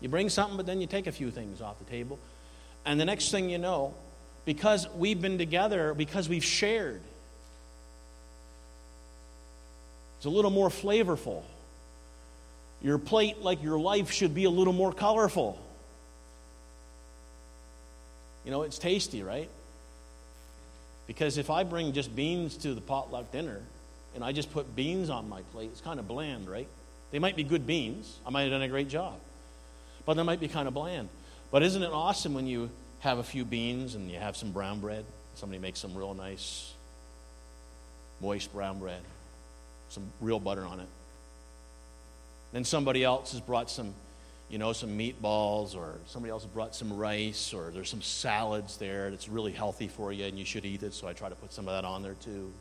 [0.00, 2.16] You bring something, but then you take a few things off the table.
[2.86, 3.92] And the next thing you know,
[4.44, 7.00] because we've been together, because we've shared,
[10.18, 11.42] it's a little more flavorful.
[12.82, 15.58] Your plate, like your life, should be a little more colorful.
[18.44, 19.50] You know, it's tasty, right?
[21.08, 23.62] Because if I bring just beans to the potluck dinner
[24.14, 26.68] and I just put beans on my plate, it's kind of bland, right?
[27.10, 28.18] They might be good beans.
[28.24, 29.14] I might have done a great job.
[30.04, 31.08] But they might be kind of bland.
[31.50, 32.70] But isn't it awesome when you
[33.00, 35.04] have a few beans and you have some brown bread?
[35.34, 36.74] Somebody makes some real nice,
[38.20, 39.00] moist brown bread,
[39.88, 40.88] some real butter on it.
[42.52, 43.94] Then somebody else has brought some,
[44.50, 49.10] you know, some meatballs, or somebody else brought some rice, or there's some salads there
[49.10, 51.52] that's really healthy for you and you should eat it, so I try to put
[51.52, 52.52] some of that on there too.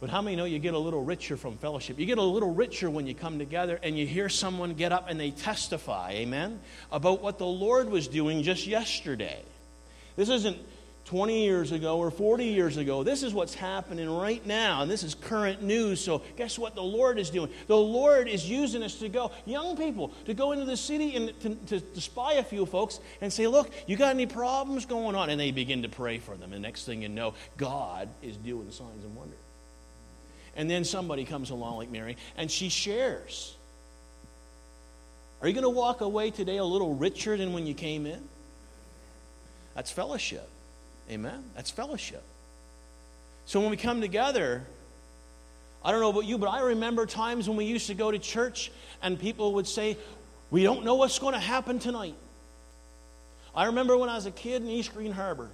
[0.00, 1.98] But how many know you get a little richer from fellowship?
[1.98, 5.06] You get a little richer when you come together and you hear someone get up
[5.08, 6.60] and they testify, amen,
[6.92, 9.42] about what the Lord was doing just yesterday.
[10.14, 10.56] This isn't
[11.08, 13.02] 20 years ago or 40 years ago.
[13.02, 16.02] This is what's happening right now, and this is current news.
[16.02, 17.48] So, guess what the Lord is doing?
[17.66, 21.40] The Lord is using us to go, young people, to go into the city and
[21.40, 25.16] to, to, to spy a few folks and say, Look, you got any problems going
[25.16, 25.30] on?
[25.30, 26.52] And they begin to pray for them.
[26.52, 29.38] And next thing you know, God is doing signs and wonders.
[30.56, 33.56] And then somebody comes along like Mary and she shares.
[35.40, 38.28] Are you going to walk away today a little richer than when you came in?
[39.74, 40.50] That's fellowship.
[41.10, 41.44] Amen?
[41.54, 42.22] That's fellowship.
[43.46, 44.62] So when we come together,
[45.84, 48.18] I don't know about you, but I remember times when we used to go to
[48.18, 48.70] church
[49.02, 49.96] and people would say,
[50.50, 52.16] We don't know what's going to happen tonight.
[53.54, 55.48] I remember when I was a kid in East Green Harbor.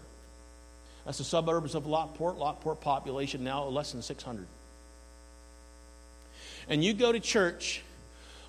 [1.05, 2.37] That's the suburbs of Lockport.
[2.37, 4.47] Lockport population now less than 600
[6.69, 7.83] and you go to church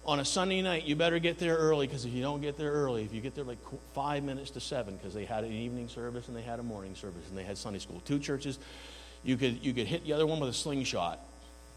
[0.05, 2.71] on a Sunday night, you better get there early because if you don't get there
[2.71, 3.57] early, if you get there like
[3.93, 6.95] five minutes to seven, because they had an evening service and they had a morning
[6.95, 8.59] service and they had Sunday school, two churches,
[9.23, 11.19] you could you could hit the other one with a slingshot,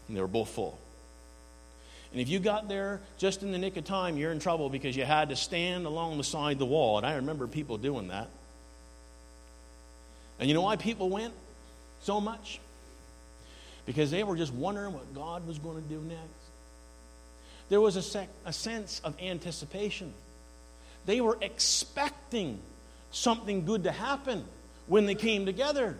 [0.07, 0.79] and they were both full.
[2.11, 4.95] And if you got there just in the nick of time, you're in trouble because
[4.95, 6.97] you had to stand along the side of the wall.
[6.97, 8.29] And I remember people doing that.
[10.39, 11.33] And you know why people went
[12.01, 12.59] so much?
[13.89, 16.38] because they were just wondering what God was going to do next.
[17.69, 20.13] There was a, sec- a sense of anticipation.
[21.05, 22.59] They were expecting
[23.11, 24.43] something good to happen
[24.87, 25.97] when they came together.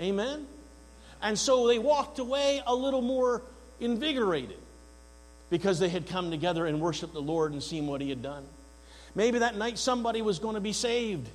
[0.00, 0.46] Amen?
[1.20, 3.42] And so they walked away a little more
[3.80, 4.58] invigorated
[5.50, 8.44] because they had come together and worshiped the Lord and seen what He had done.
[9.14, 11.28] Maybe that night somebody was going to be saved.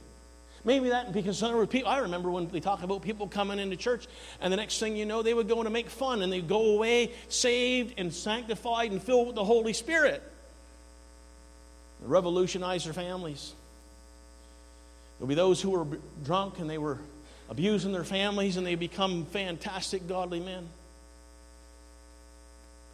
[0.68, 1.90] Maybe that because people.
[1.90, 4.06] I remember when we talk about people coming into church,
[4.42, 6.74] and the next thing you know, they would go to make fun, and they'd go
[6.76, 10.22] away saved and sanctified and filled with the Holy Spirit.
[12.02, 13.54] They revolutionized their families.
[15.18, 15.88] There'll be those who were
[16.26, 16.98] drunk and they were
[17.50, 20.68] abusing their families, and they become fantastic godly men.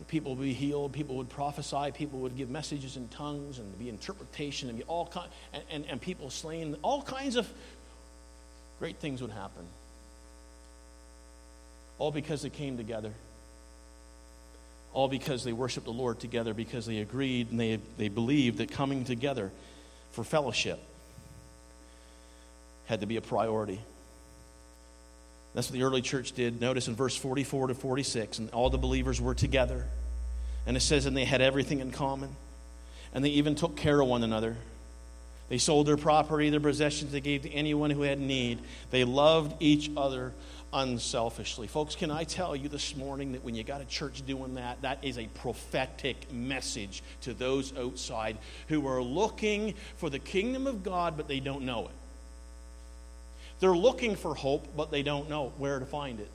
[0.07, 3.87] People would be healed, people would prophesy, people would give messages in tongues, and be
[3.87, 6.75] interpretation, and be all kind, and, and, and people slain.
[6.81, 7.47] All kinds of
[8.79, 9.65] great things would happen.
[11.99, 13.13] All because they came together.
[14.93, 18.71] All because they worshiped the Lord together, because they agreed and they, they believed that
[18.71, 19.51] coming together
[20.11, 20.79] for fellowship
[22.87, 23.79] had to be a priority.
[25.53, 26.59] That's what the early church did.
[26.59, 29.85] Notice in verse 44 to 46, and all the believers were together.
[30.65, 32.35] And it says, and they had everything in common.
[33.13, 34.55] And they even took care of one another.
[35.49, 38.59] They sold their property, their possessions, they gave to anyone who had need.
[38.89, 40.33] They loved each other
[40.71, 41.67] unselfishly.
[41.67, 44.81] Folks, can I tell you this morning that when you got a church doing that,
[44.81, 48.37] that is a prophetic message to those outside
[48.69, 51.93] who are looking for the kingdom of God, but they don't know it.
[53.63, 56.29] They're looking for hope, but they don't know where to find it.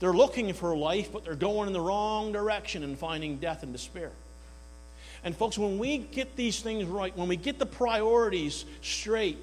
[0.00, 3.74] They're looking for life, but they're going in the wrong direction and finding death and
[3.74, 4.10] despair.
[5.22, 9.36] And, folks, when we get these things right, when we get the priorities straight,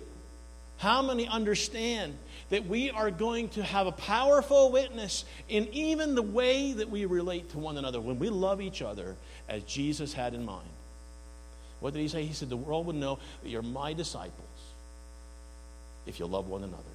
[0.79, 2.17] how many understand
[2.49, 7.05] that we are going to have a powerful witness in even the way that we
[7.05, 9.15] relate to one another when we love each other
[9.47, 10.67] as Jesus had in mind?
[11.79, 12.25] What did he say?
[12.25, 14.33] He said, The world would know that you're my disciples
[16.07, 16.88] if you love one another.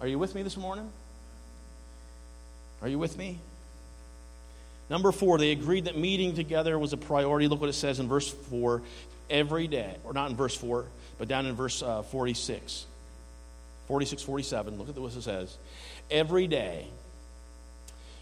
[0.00, 0.90] Are you with me this morning?
[2.82, 3.38] Are you with me?
[4.88, 7.46] Number four, they agreed that meeting together was a priority.
[7.48, 8.82] Look what it says in verse four.
[9.30, 10.84] every day, or not in verse 4,
[11.18, 12.86] but down in verse uh, 46.
[13.86, 15.56] 46, 47, look at what it says.
[16.10, 16.86] Every day.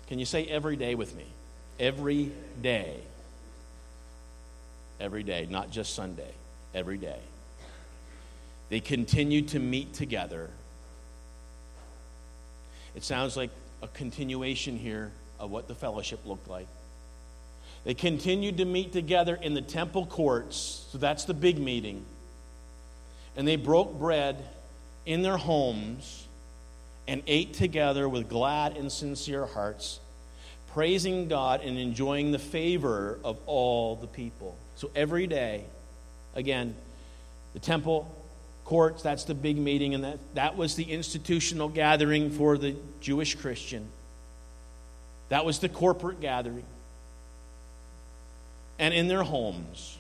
[0.07, 1.27] Can you say every day with me?
[1.79, 2.33] Every
[2.63, 2.97] day.
[5.01, 6.33] Every day, not just Sunday.
[6.75, 7.21] Every day.
[8.71, 10.51] They continued to meet together.
[12.99, 13.51] It sounds like
[13.81, 16.67] a continuation here of what the fellowship looked like.
[17.85, 22.05] They continued to meet together in the temple courts, so that's the big meeting.
[23.37, 24.45] And they broke bread
[25.07, 26.27] in their homes
[27.07, 30.01] and ate together with glad and sincere hearts,
[30.73, 34.57] praising God and enjoying the favor of all the people.
[34.75, 35.63] So every day,
[36.35, 36.75] again,
[37.53, 38.13] the temple
[38.69, 43.35] courts, that's the big meeting, and that, that was the institutional gathering for the Jewish
[43.35, 43.89] Christian.
[45.31, 46.67] That was the corporate gathering.
[48.79, 49.97] And in their homes.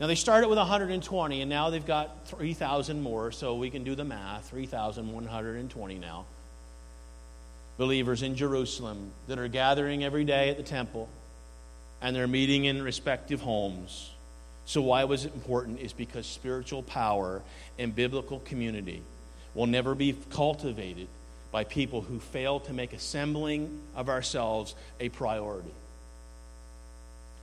[0.00, 3.94] Now, they started with 120, and now they've got 3,000 more, so we can do
[3.94, 6.24] the math 3,120 now.
[7.76, 11.10] Believers in Jerusalem that are gathering every day at the temple,
[12.00, 14.10] and they're meeting in respective homes.
[14.66, 15.80] So, why was it important?
[15.80, 17.40] Is because spiritual power
[17.78, 19.00] and biblical community
[19.54, 21.06] will never be cultivated
[21.52, 25.70] by people who fail to make assembling of ourselves a priority.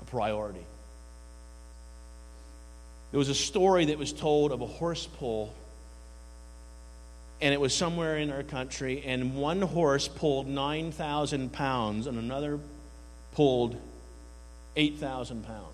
[0.01, 0.65] A priority.
[3.11, 5.53] There was a story that was told of a horse pull,
[7.39, 12.59] and it was somewhere in our country, and one horse pulled 9,000 pounds, and another
[13.33, 13.77] pulled
[14.75, 15.72] 8,000 pounds.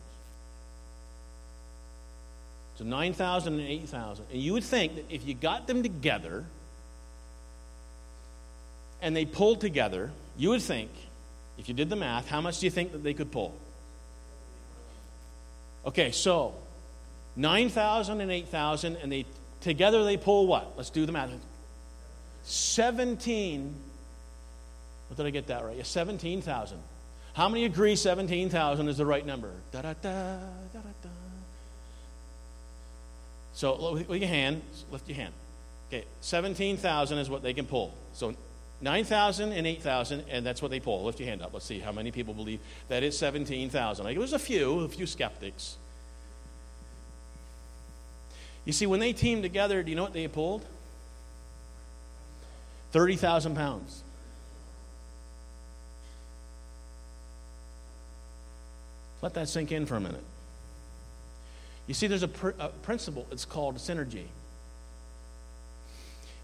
[2.80, 4.26] So 9,000 and 8,000.
[4.32, 6.46] And you would think that if you got them together
[9.02, 10.90] and they pulled together, you would think,
[11.58, 13.54] if you did the math, how much do you think that they could pull?
[15.86, 16.56] Okay, so
[17.36, 19.26] 9,000 and 8,000, and they
[19.60, 20.78] together they pull what?
[20.78, 21.32] Let's do the math.
[22.44, 23.76] 17.
[25.10, 25.76] What did I get that right?
[25.76, 26.78] Yeah, 17,000.
[27.34, 29.52] How many agree 17,000 is the right number?
[29.74, 30.38] Da da da.
[33.60, 35.34] So with your hand, lift your hand.
[35.90, 37.94] Okay, 17,000 is what they can pull.
[38.14, 38.34] So
[38.80, 41.04] 9,000 and 8,000, and that's what they pull.
[41.04, 41.52] Lift your hand up.
[41.52, 44.06] Let's see how many people believe that is 17,000.
[44.06, 45.76] Like, there's a few, a few skeptics.
[48.64, 50.66] You see, when they teamed together, do you know what they pulled?
[52.94, 54.04] 30,000 pounds.
[59.22, 60.24] Let that sink in for a minute.
[61.90, 64.26] You see, there's a, pr- a principle, it's called synergy.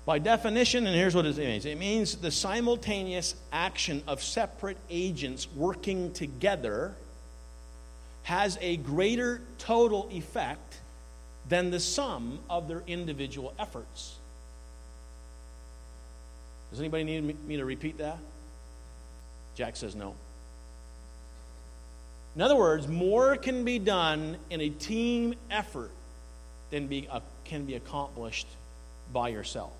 [0.04, 5.48] By definition, and here's what it means it means the simultaneous action of separate agents
[5.56, 6.96] working together
[8.24, 10.80] has a greater total effect
[11.48, 14.16] than the sum of their individual efforts.
[16.72, 18.18] Does anybody need me to repeat that?
[19.54, 20.16] Jack says no.
[22.36, 25.92] In other words, more can be done in a team effort
[26.70, 28.48] than be, uh, can be accomplished
[29.14, 29.72] by yourself.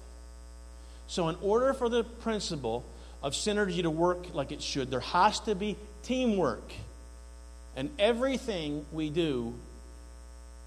[1.08, 2.86] So, in order for the principle
[3.22, 6.72] of synergy to work like it should, there has to be teamwork.
[7.76, 9.54] And everything we do,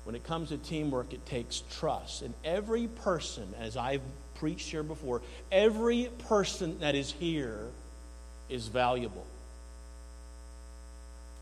[0.04, 2.20] when it comes to teamwork, it takes trust.
[2.20, 4.02] And every person, as I've
[4.34, 7.66] preached here before, every person that is here
[8.50, 9.26] is valuable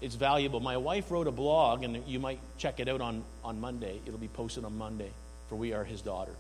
[0.00, 0.60] it's valuable.
[0.60, 4.00] My wife wrote a blog, and you might check it out on, on Monday.
[4.06, 5.10] It'll be posted on Monday,
[5.48, 6.36] for we are his daughters.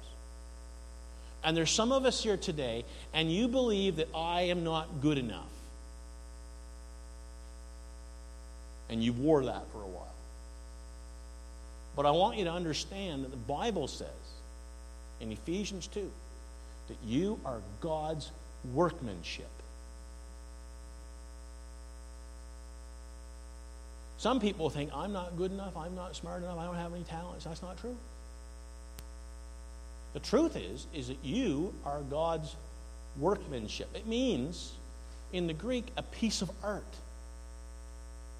[1.42, 2.84] And there's some of us here today,
[3.14, 5.44] and you believe that I am not good enough.
[8.88, 10.14] And you wore that for a while.
[11.96, 14.08] But I want you to understand that the Bible says
[15.20, 16.10] in Ephesians 2
[16.88, 18.30] that you are God's
[18.74, 19.48] workmanship.
[24.26, 27.04] Some people think, I'm not good enough, I'm not smart enough, I don't have any
[27.04, 27.44] talents.
[27.44, 27.96] That's not true.
[30.14, 32.56] The truth is, is that you are God's
[33.20, 33.88] workmanship.
[33.94, 34.72] It means,
[35.32, 36.82] in the Greek, a piece of art.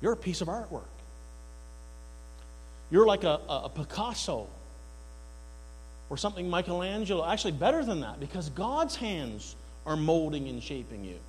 [0.03, 0.91] You're a piece of artwork.
[2.91, 4.49] You're like a, a, a Picasso
[6.11, 7.25] or something Michelangelo.
[7.25, 9.55] Actually, better than that, because God's hands
[9.87, 11.21] are molding and shaping you.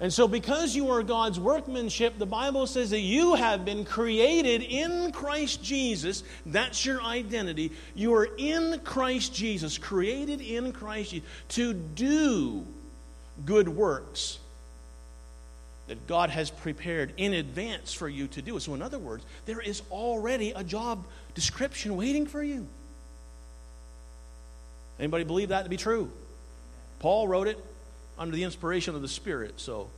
[0.00, 4.62] And so, because you are God's workmanship, the Bible says that you have been created
[4.62, 6.24] in Christ Jesus.
[6.44, 7.70] That's your identity.
[7.94, 12.66] You are in Christ Jesus, created in Christ Jesus, to do
[13.46, 14.38] good works,
[15.86, 18.58] that God has prepared in advance for you to do.
[18.58, 21.04] So, in other words, there is already a job
[21.36, 22.66] description waiting for you.
[24.98, 26.10] Anybody believe that to be true?
[26.98, 27.64] Paul wrote it
[28.18, 29.88] under the inspiration of the Spirit, so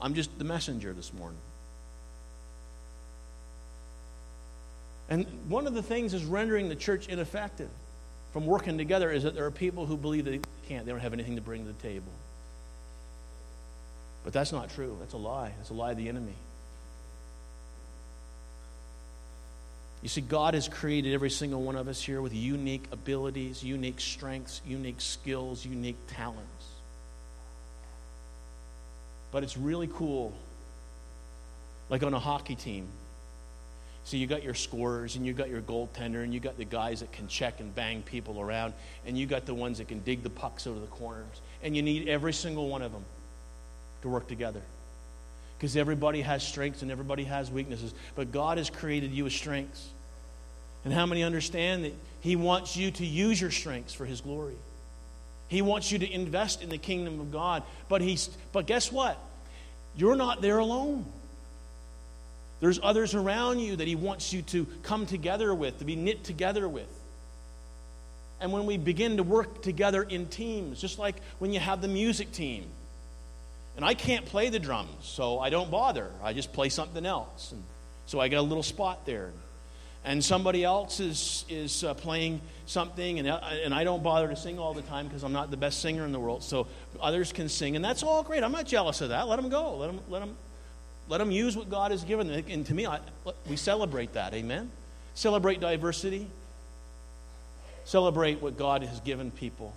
[0.00, 1.38] I'm just the messenger this morning.
[5.08, 7.70] And one of the things is rendering the church ineffective
[8.32, 11.12] from working together is that there are people who believe they can't, they don't have
[11.12, 12.12] anything to bring to the table.
[14.24, 14.96] But that's not true.
[14.98, 15.52] That's a lie.
[15.56, 16.34] That's a lie of the enemy.
[20.02, 24.00] You see, God has created every single one of us here with unique abilities, unique
[24.00, 26.55] strengths, unique skills, unique talents.
[29.32, 30.32] But it's really cool.
[31.88, 32.88] Like on a hockey team.
[34.04, 37.00] So you got your scorers and you got your goaltender and you got the guys
[37.00, 38.72] that can check and bang people around
[39.04, 41.40] and you got the ones that can dig the pucks out of the corners.
[41.62, 43.04] And you need every single one of them
[44.02, 44.62] to work together.
[45.58, 47.94] Because everybody has strengths and everybody has weaknesses.
[48.14, 49.88] But God has created you with strengths.
[50.84, 54.54] And how many understand that He wants you to use your strengths for His glory?
[55.48, 57.62] He wants you to invest in the kingdom of God.
[57.88, 59.18] But, he's, but guess what?
[59.96, 61.06] You're not there alone.
[62.60, 66.24] There's others around you that He wants you to come together with, to be knit
[66.24, 66.88] together with.
[68.40, 71.88] And when we begin to work together in teams, just like when you have the
[71.88, 72.66] music team,
[73.76, 76.10] and I can't play the drums, so I don't bother.
[76.22, 77.52] I just play something else.
[77.52, 77.62] And
[78.06, 79.32] so I got a little spot there.
[80.06, 84.36] And somebody else is, is uh, playing something, and, uh, and I don't bother to
[84.36, 86.44] sing all the time because I'm not the best singer in the world.
[86.44, 86.68] So
[87.00, 88.44] others can sing, and that's all great.
[88.44, 89.26] I'm not jealous of that.
[89.26, 89.76] Let them go.
[89.76, 90.36] Let them, let them,
[91.08, 92.44] let them use what God has given them.
[92.48, 93.00] And to me, I,
[93.50, 94.32] we celebrate that.
[94.32, 94.70] Amen?
[95.14, 96.28] Celebrate diversity.
[97.84, 99.74] Celebrate what God has given people.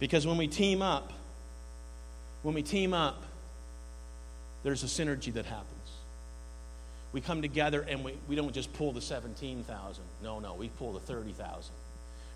[0.00, 1.14] Because when we team up,
[2.42, 3.22] when we team up,
[4.64, 5.73] there's a synergy that happens.
[7.14, 10.02] We come together and we, we don't just pull the 17,000.
[10.20, 11.72] No, no, we pull the 30,000.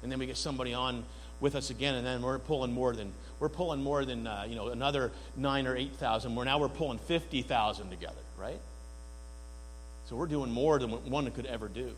[0.05, 1.05] And then we get somebody on
[1.41, 4.55] with us again, and then we're pulling more than we're pulling more than uh, you
[4.55, 6.35] know another nine or eight thousand.
[6.35, 8.61] We're now we're pulling fifty thousand together, right?
[10.07, 11.93] So we're doing more than one could ever do.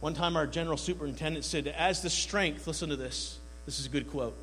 [0.00, 3.38] One time, our general superintendent said, "As the strength, listen to this.
[3.66, 4.36] This is a good quote.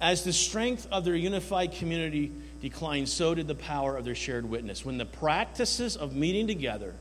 [0.00, 4.48] As the strength of their unified community declined, so did the power of their shared
[4.48, 4.84] witness.
[4.84, 6.94] When the practices of meeting together,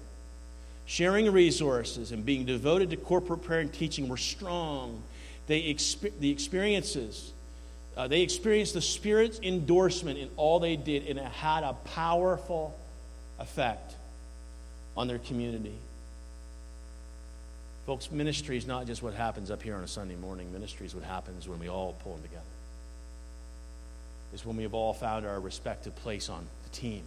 [0.86, 5.02] sharing resources, and being devoted to corporate prayer and teaching were strong,
[5.48, 7.32] they exp- the experiences,
[7.98, 12.78] uh, they experienced the Spirit's endorsement in all they did, and it had a powerful
[13.40, 13.94] effect
[14.96, 15.76] on their community.
[17.86, 20.52] Folks, ministry is not just what happens up here on a Sunday morning.
[20.54, 22.44] Ministry is what happens when we all pull them together
[24.34, 27.04] is when we have all found our respective place on the team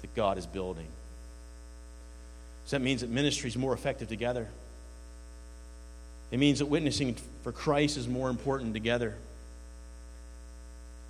[0.00, 0.86] that God is building.
[2.66, 4.48] So that means that ministry is more effective together.
[6.30, 9.16] It means that witnessing for Christ is more important together.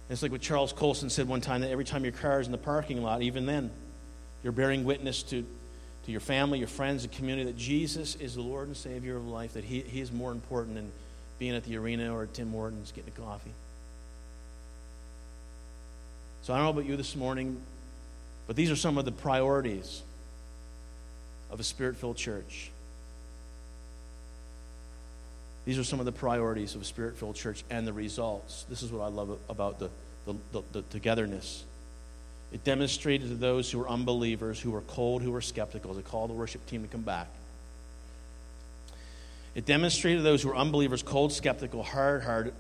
[0.09, 2.53] It's like what Charles Colson said one time that every time your car is in
[2.53, 3.71] the parking lot, even then,
[4.43, 5.45] you're bearing witness to,
[6.07, 9.29] to your family, your friends, the community that Jesus is the Lord and Savior of
[9.29, 10.91] life, that he, he is more important than
[11.39, 13.53] being at the arena or at Tim Hortons getting a coffee.
[16.43, 17.61] So I don't know about you this morning,
[18.47, 20.03] but these are some of the priorities
[21.51, 22.71] of a spirit filled church.
[25.67, 28.65] These are some of the priorities of a spirit filled church and the results.
[28.69, 29.91] This is what I love about the,
[30.27, 31.65] the, the, the, togetherness.
[32.53, 36.27] It demonstrated to those who were unbelievers, who were cold, who were skeptical, to call
[36.27, 37.29] the worship team to come back.
[39.55, 42.55] It demonstrated to those who were unbelievers, cold, skeptical, hard hearted,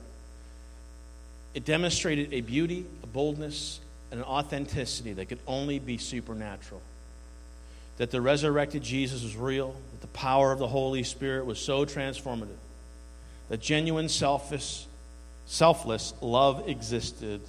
[1.54, 6.80] it demonstrated a beauty, a boldness, and an authenticity that could only be supernatural.
[7.98, 11.84] That the resurrected Jesus was real, that the power of the Holy Spirit was so
[11.84, 12.48] transformative,
[13.48, 14.86] that genuine, selfish,
[15.46, 17.40] selfless love existed,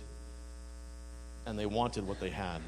[1.45, 2.61] and they wanted what they had.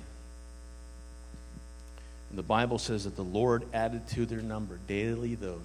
[2.30, 5.60] And the Bible says that the Lord added to their number daily those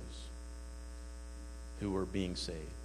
[1.81, 2.78] who were being saved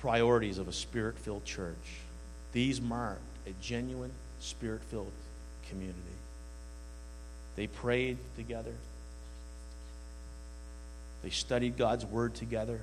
[0.00, 2.00] priorities of a spirit filled church.
[2.52, 5.12] These marked a genuine spirit filled
[5.68, 5.98] community.
[7.56, 8.74] They prayed together,
[11.22, 12.80] they studied God's word together,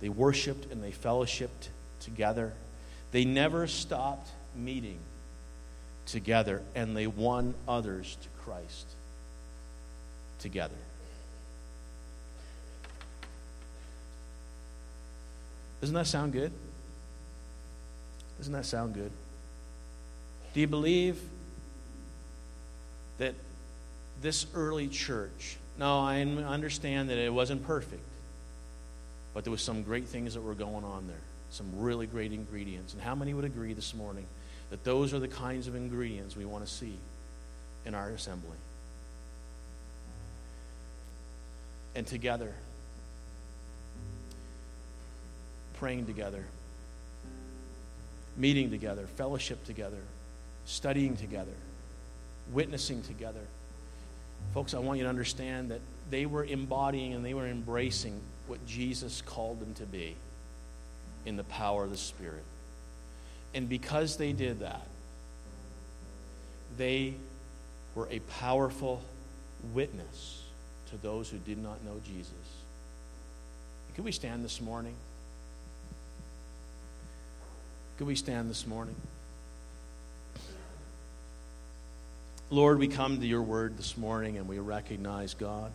[0.00, 1.68] they worshiped and they fellowshipped
[2.00, 2.52] together.
[3.12, 4.98] They never stopped meeting
[6.06, 8.86] together, and they won others to Christ
[10.38, 10.74] together.
[15.80, 16.52] Doesn't that sound good?
[18.38, 19.10] Doesn't that sound good?
[20.54, 21.20] Do you believe
[23.18, 23.34] that
[24.22, 28.02] this early church, now I understand that it wasn't perfect,
[29.32, 32.92] but there was some great things that were going on there, some really great ingredients.
[32.94, 34.26] And how many would agree this morning
[34.70, 36.96] that those are the kinds of ingredients we want to see
[37.86, 38.56] in our assembly?
[41.94, 42.54] And together,
[45.80, 46.44] praying together,
[48.36, 50.02] meeting together, fellowship together,
[50.66, 51.54] studying together,
[52.52, 53.40] witnessing together.
[54.52, 55.80] Folks, I want you to understand that
[56.10, 60.16] they were embodying and they were embracing what Jesus called them to be
[61.24, 62.44] in the power of the Spirit.
[63.54, 64.86] And because they did that,
[66.76, 67.14] they
[67.94, 69.02] were a powerful
[69.72, 70.42] witness
[70.90, 72.32] to those who did not know Jesus.
[73.94, 74.94] Can we stand this morning?
[78.00, 78.96] Could we stand this morning?
[82.48, 85.70] Lord, we come to your word this morning and we recognize, God,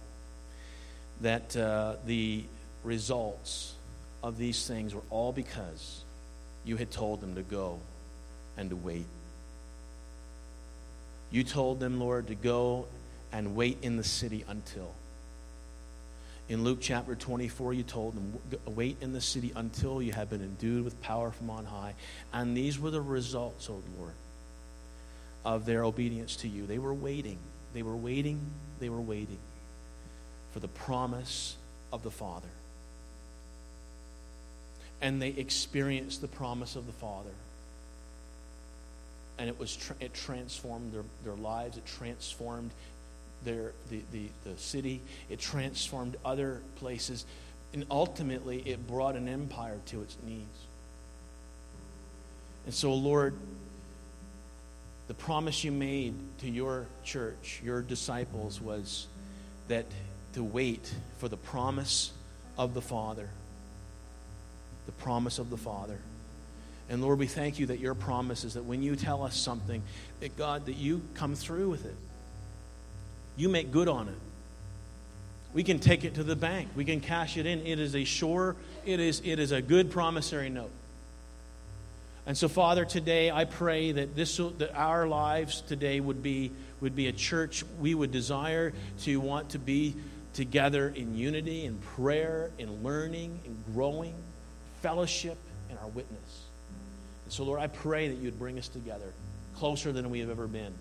[1.22, 2.44] that uh, the
[2.84, 3.76] results
[4.24, 6.04] of these things were all because
[6.66, 7.80] you had told them to go
[8.58, 9.06] and to wait.
[11.30, 12.88] You told them, Lord, to go
[13.32, 14.92] and wait in the city until.
[16.48, 20.42] In Luke chapter 24, you told them, Wait in the city until you have been
[20.42, 21.96] endued with power from on high.
[22.34, 24.14] And these were the results, O Lord,
[25.44, 26.68] of their obedience to you.
[26.68, 27.40] They were waiting.
[27.74, 28.40] They were waiting.
[28.80, 29.40] They were waiting
[30.54, 31.56] for the promise
[31.92, 32.48] of the Father.
[35.02, 37.32] And they experienced the promise of the Father.
[39.38, 42.72] And it, was tra- it transformed their, their lives, it transformed
[43.46, 47.26] their, the, the, the city, it transformed other places,
[47.74, 50.44] and ultimately it brought an empire to its knees.
[52.66, 53.36] And so, Lord,
[55.08, 59.08] the promise you made to your church, your disciples, was
[59.68, 59.86] that
[60.34, 62.12] to wait for the promise
[62.58, 63.30] of the Father.
[64.88, 66.00] The promise of the Father.
[66.90, 69.82] And Lord, we thank you that your promise is that when you tell us something,
[70.20, 71.96] that God, that you come through with it
[73.38, 74.16] you make good on it.
[75.54, 76.70] We can take it to the bank.
[76.76, 77.66] We can cash it in.
[77.66, 78.56] It is a sure,
[78.86, 80.72] it is, it is a good promissory note.
[82.28, 86.52] And so, Father, today I pray that this that our lives today would be
[86.82, 89.96] would be a church we would desire to want to be
[90.34, 94.14] together in unity, in prayer, in learning, in growing,
[94.82, 95.38] fellowship,
[95.70, 96.44] and our witness.
[97.26, 99.14] And so, Lord, I pray that you'd bring us together
[99.56, 100.74] closer than we have ever been.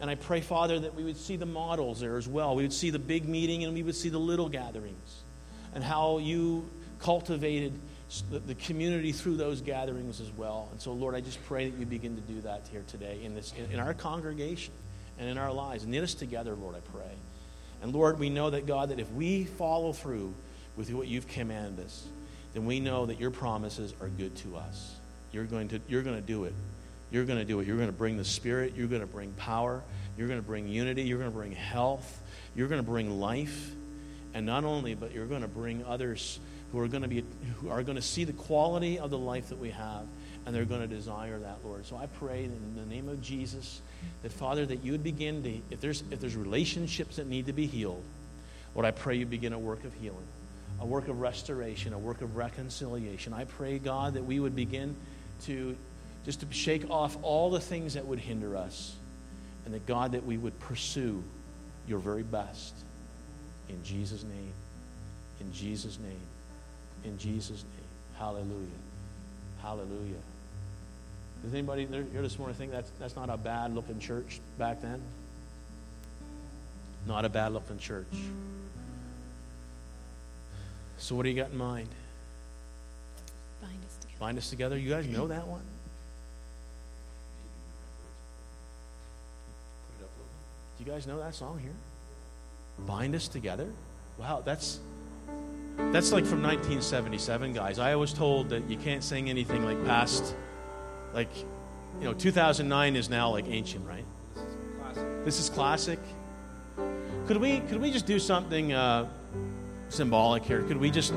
[0.00, 2.56] And I pray, Father, that we would see the models there as well.
[2.56, 5.22] We would see the big meeting and we would see the little gatherings
[5.74, 6.68] and how you
[6.98, 7.72] cultivated
[8.30, 10.68] the, community through those gatherings as well.
[10.72, 13.34] And so, Lord, I just pray that you begin to do that here today in,
[13.34, 14.72] this, in our congregation
[15.18, 15.86] and in our lives.
[15.86, 17.10] Knit us together, Lord, I pray.
[17.82, 20.32] And Lord, we know that, God, that if we follow through
[20.76, 22.06] with what you've commanded us,
[22.52, 24.94] then we know that your promises are good to us.
[25.32, 26.54] You're going to, you're going to do it.
[27.14, 27.66] You're going to do it.
[27.68, 28.72] You're going to bring the Spirit.
[28.76, 29.84] You're going to bring power.
[30.18, 31.02] You're going to bring unity.
[31.02, 32.20] You're going to bring health.
[32.56, 33.70] You're going to bring life.
[34.34, 36.40] And not only, but you're going to bring others
[36.72, 37.24] who are going to be
[37.60, 40.02] who are going to see the quality of the life that we have
[40.44, 43.80] and they're going to desire that lord so i pray in the name of jesus
[44.22, 47.52] that father that you would begin to if there's if there's relationships that need to
[47.52, 48.02] be healed
[48.74, 50.26] lord i pray you begin a work of healing
[50.80, 54.96] a work of restoration a work of reconciliation i pray god that we would begin
[55.44, 55.76] to
[56.24, 58.94] just to shake off all the things that would hinder us.
[59.64, 61.22] And that, God, that we would pursue
[61.86, 62.74] your very best.
[63.68, 64.52] In Jesus' name.
[65.40, 66.20] In Jesus' name.
[67.04, 68.18] In Jesus' name.
[68.18, 68.66] Hallelujah.
[69.62, 70.20] Hallelujah.
[71.42, 75.00] Does anybody here this morning think that's, that's not a bad looking church back then?
[77.06, 78.06] Not a bad looking church.
[80.96, 81.88] So, what do you got in mind?
[83.60, 84.18] Bind us together.
[84.18, 84.78] Bind us together.
[84.78, 85.60] You guys know that one?
[90.76, 91.74] Do you guys know that song here?
[92.86, 93.68] Bind us together.
[94.18, 94.80] Wow, that's
[95.92, 97.78] that's like from 1977, guys.
[97.78, 100.34] I was told that you can't sing anything like past,
[101.12, 101.28] like,
[102.00, 104.04] you know, 2009 is now like ancient, right?
[104.34, 105.24] This is classic.
[105.24, 105.98] This is classic.
[107.26, 109.08] Could we could we just do something uh,
[109.88, 110.62] symbolic here?
[110.62, 111.14] Could we just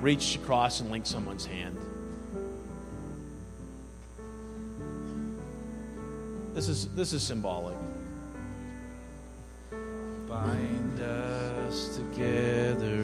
[0.00, 1.76] reach across and link someone's hand?
[6.54, 7.76] This is this is symbolic.
[10.42, 13.03] Bind us together,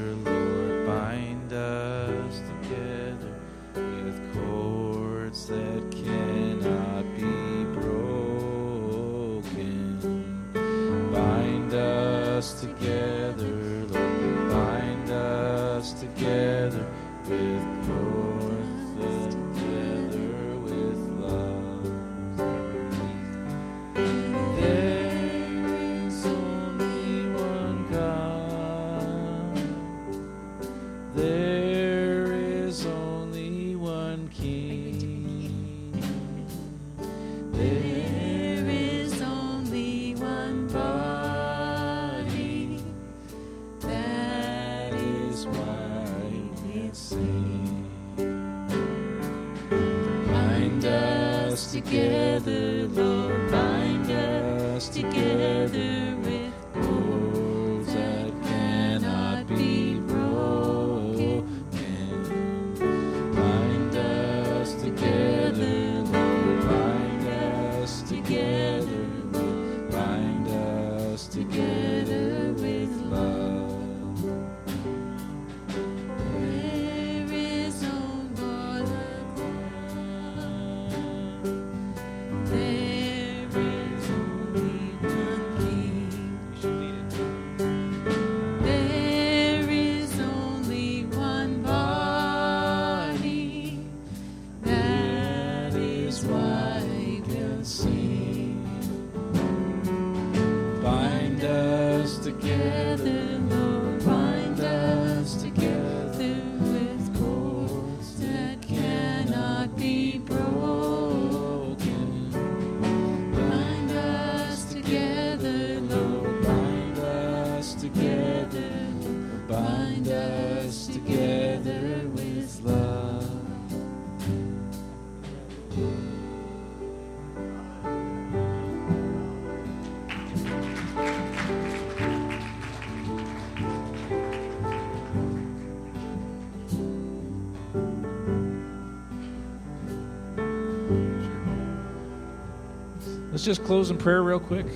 [143.40, 144.66] Let's just close in prayer real quick.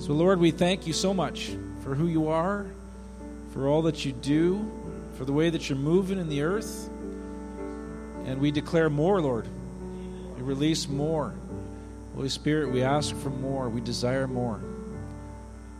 [0.00, 1.52] So, Lord, we thank you so much
[1.84, 2.66] for who you are,
[3.52, 4.68] for all that you do,
[5.16, 6.90] for the way that you're moving in the earth.
[8.24, 9.46] And we declare more, Lord.
[10.34, 11.32] We release more.
[12.16, 13.68] Holy Spirit, we ask for more.
[13.68, 14.60] We desire more.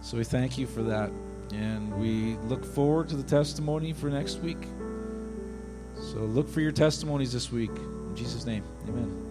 [0.01, 1.11] So we thank you for that.
[1.53, 4.63] And we look forward to the testimony for next week.
[5.97, 7.71] So look for your testimonies this week.
[7.71, 9.24] In Jesus' name, amen.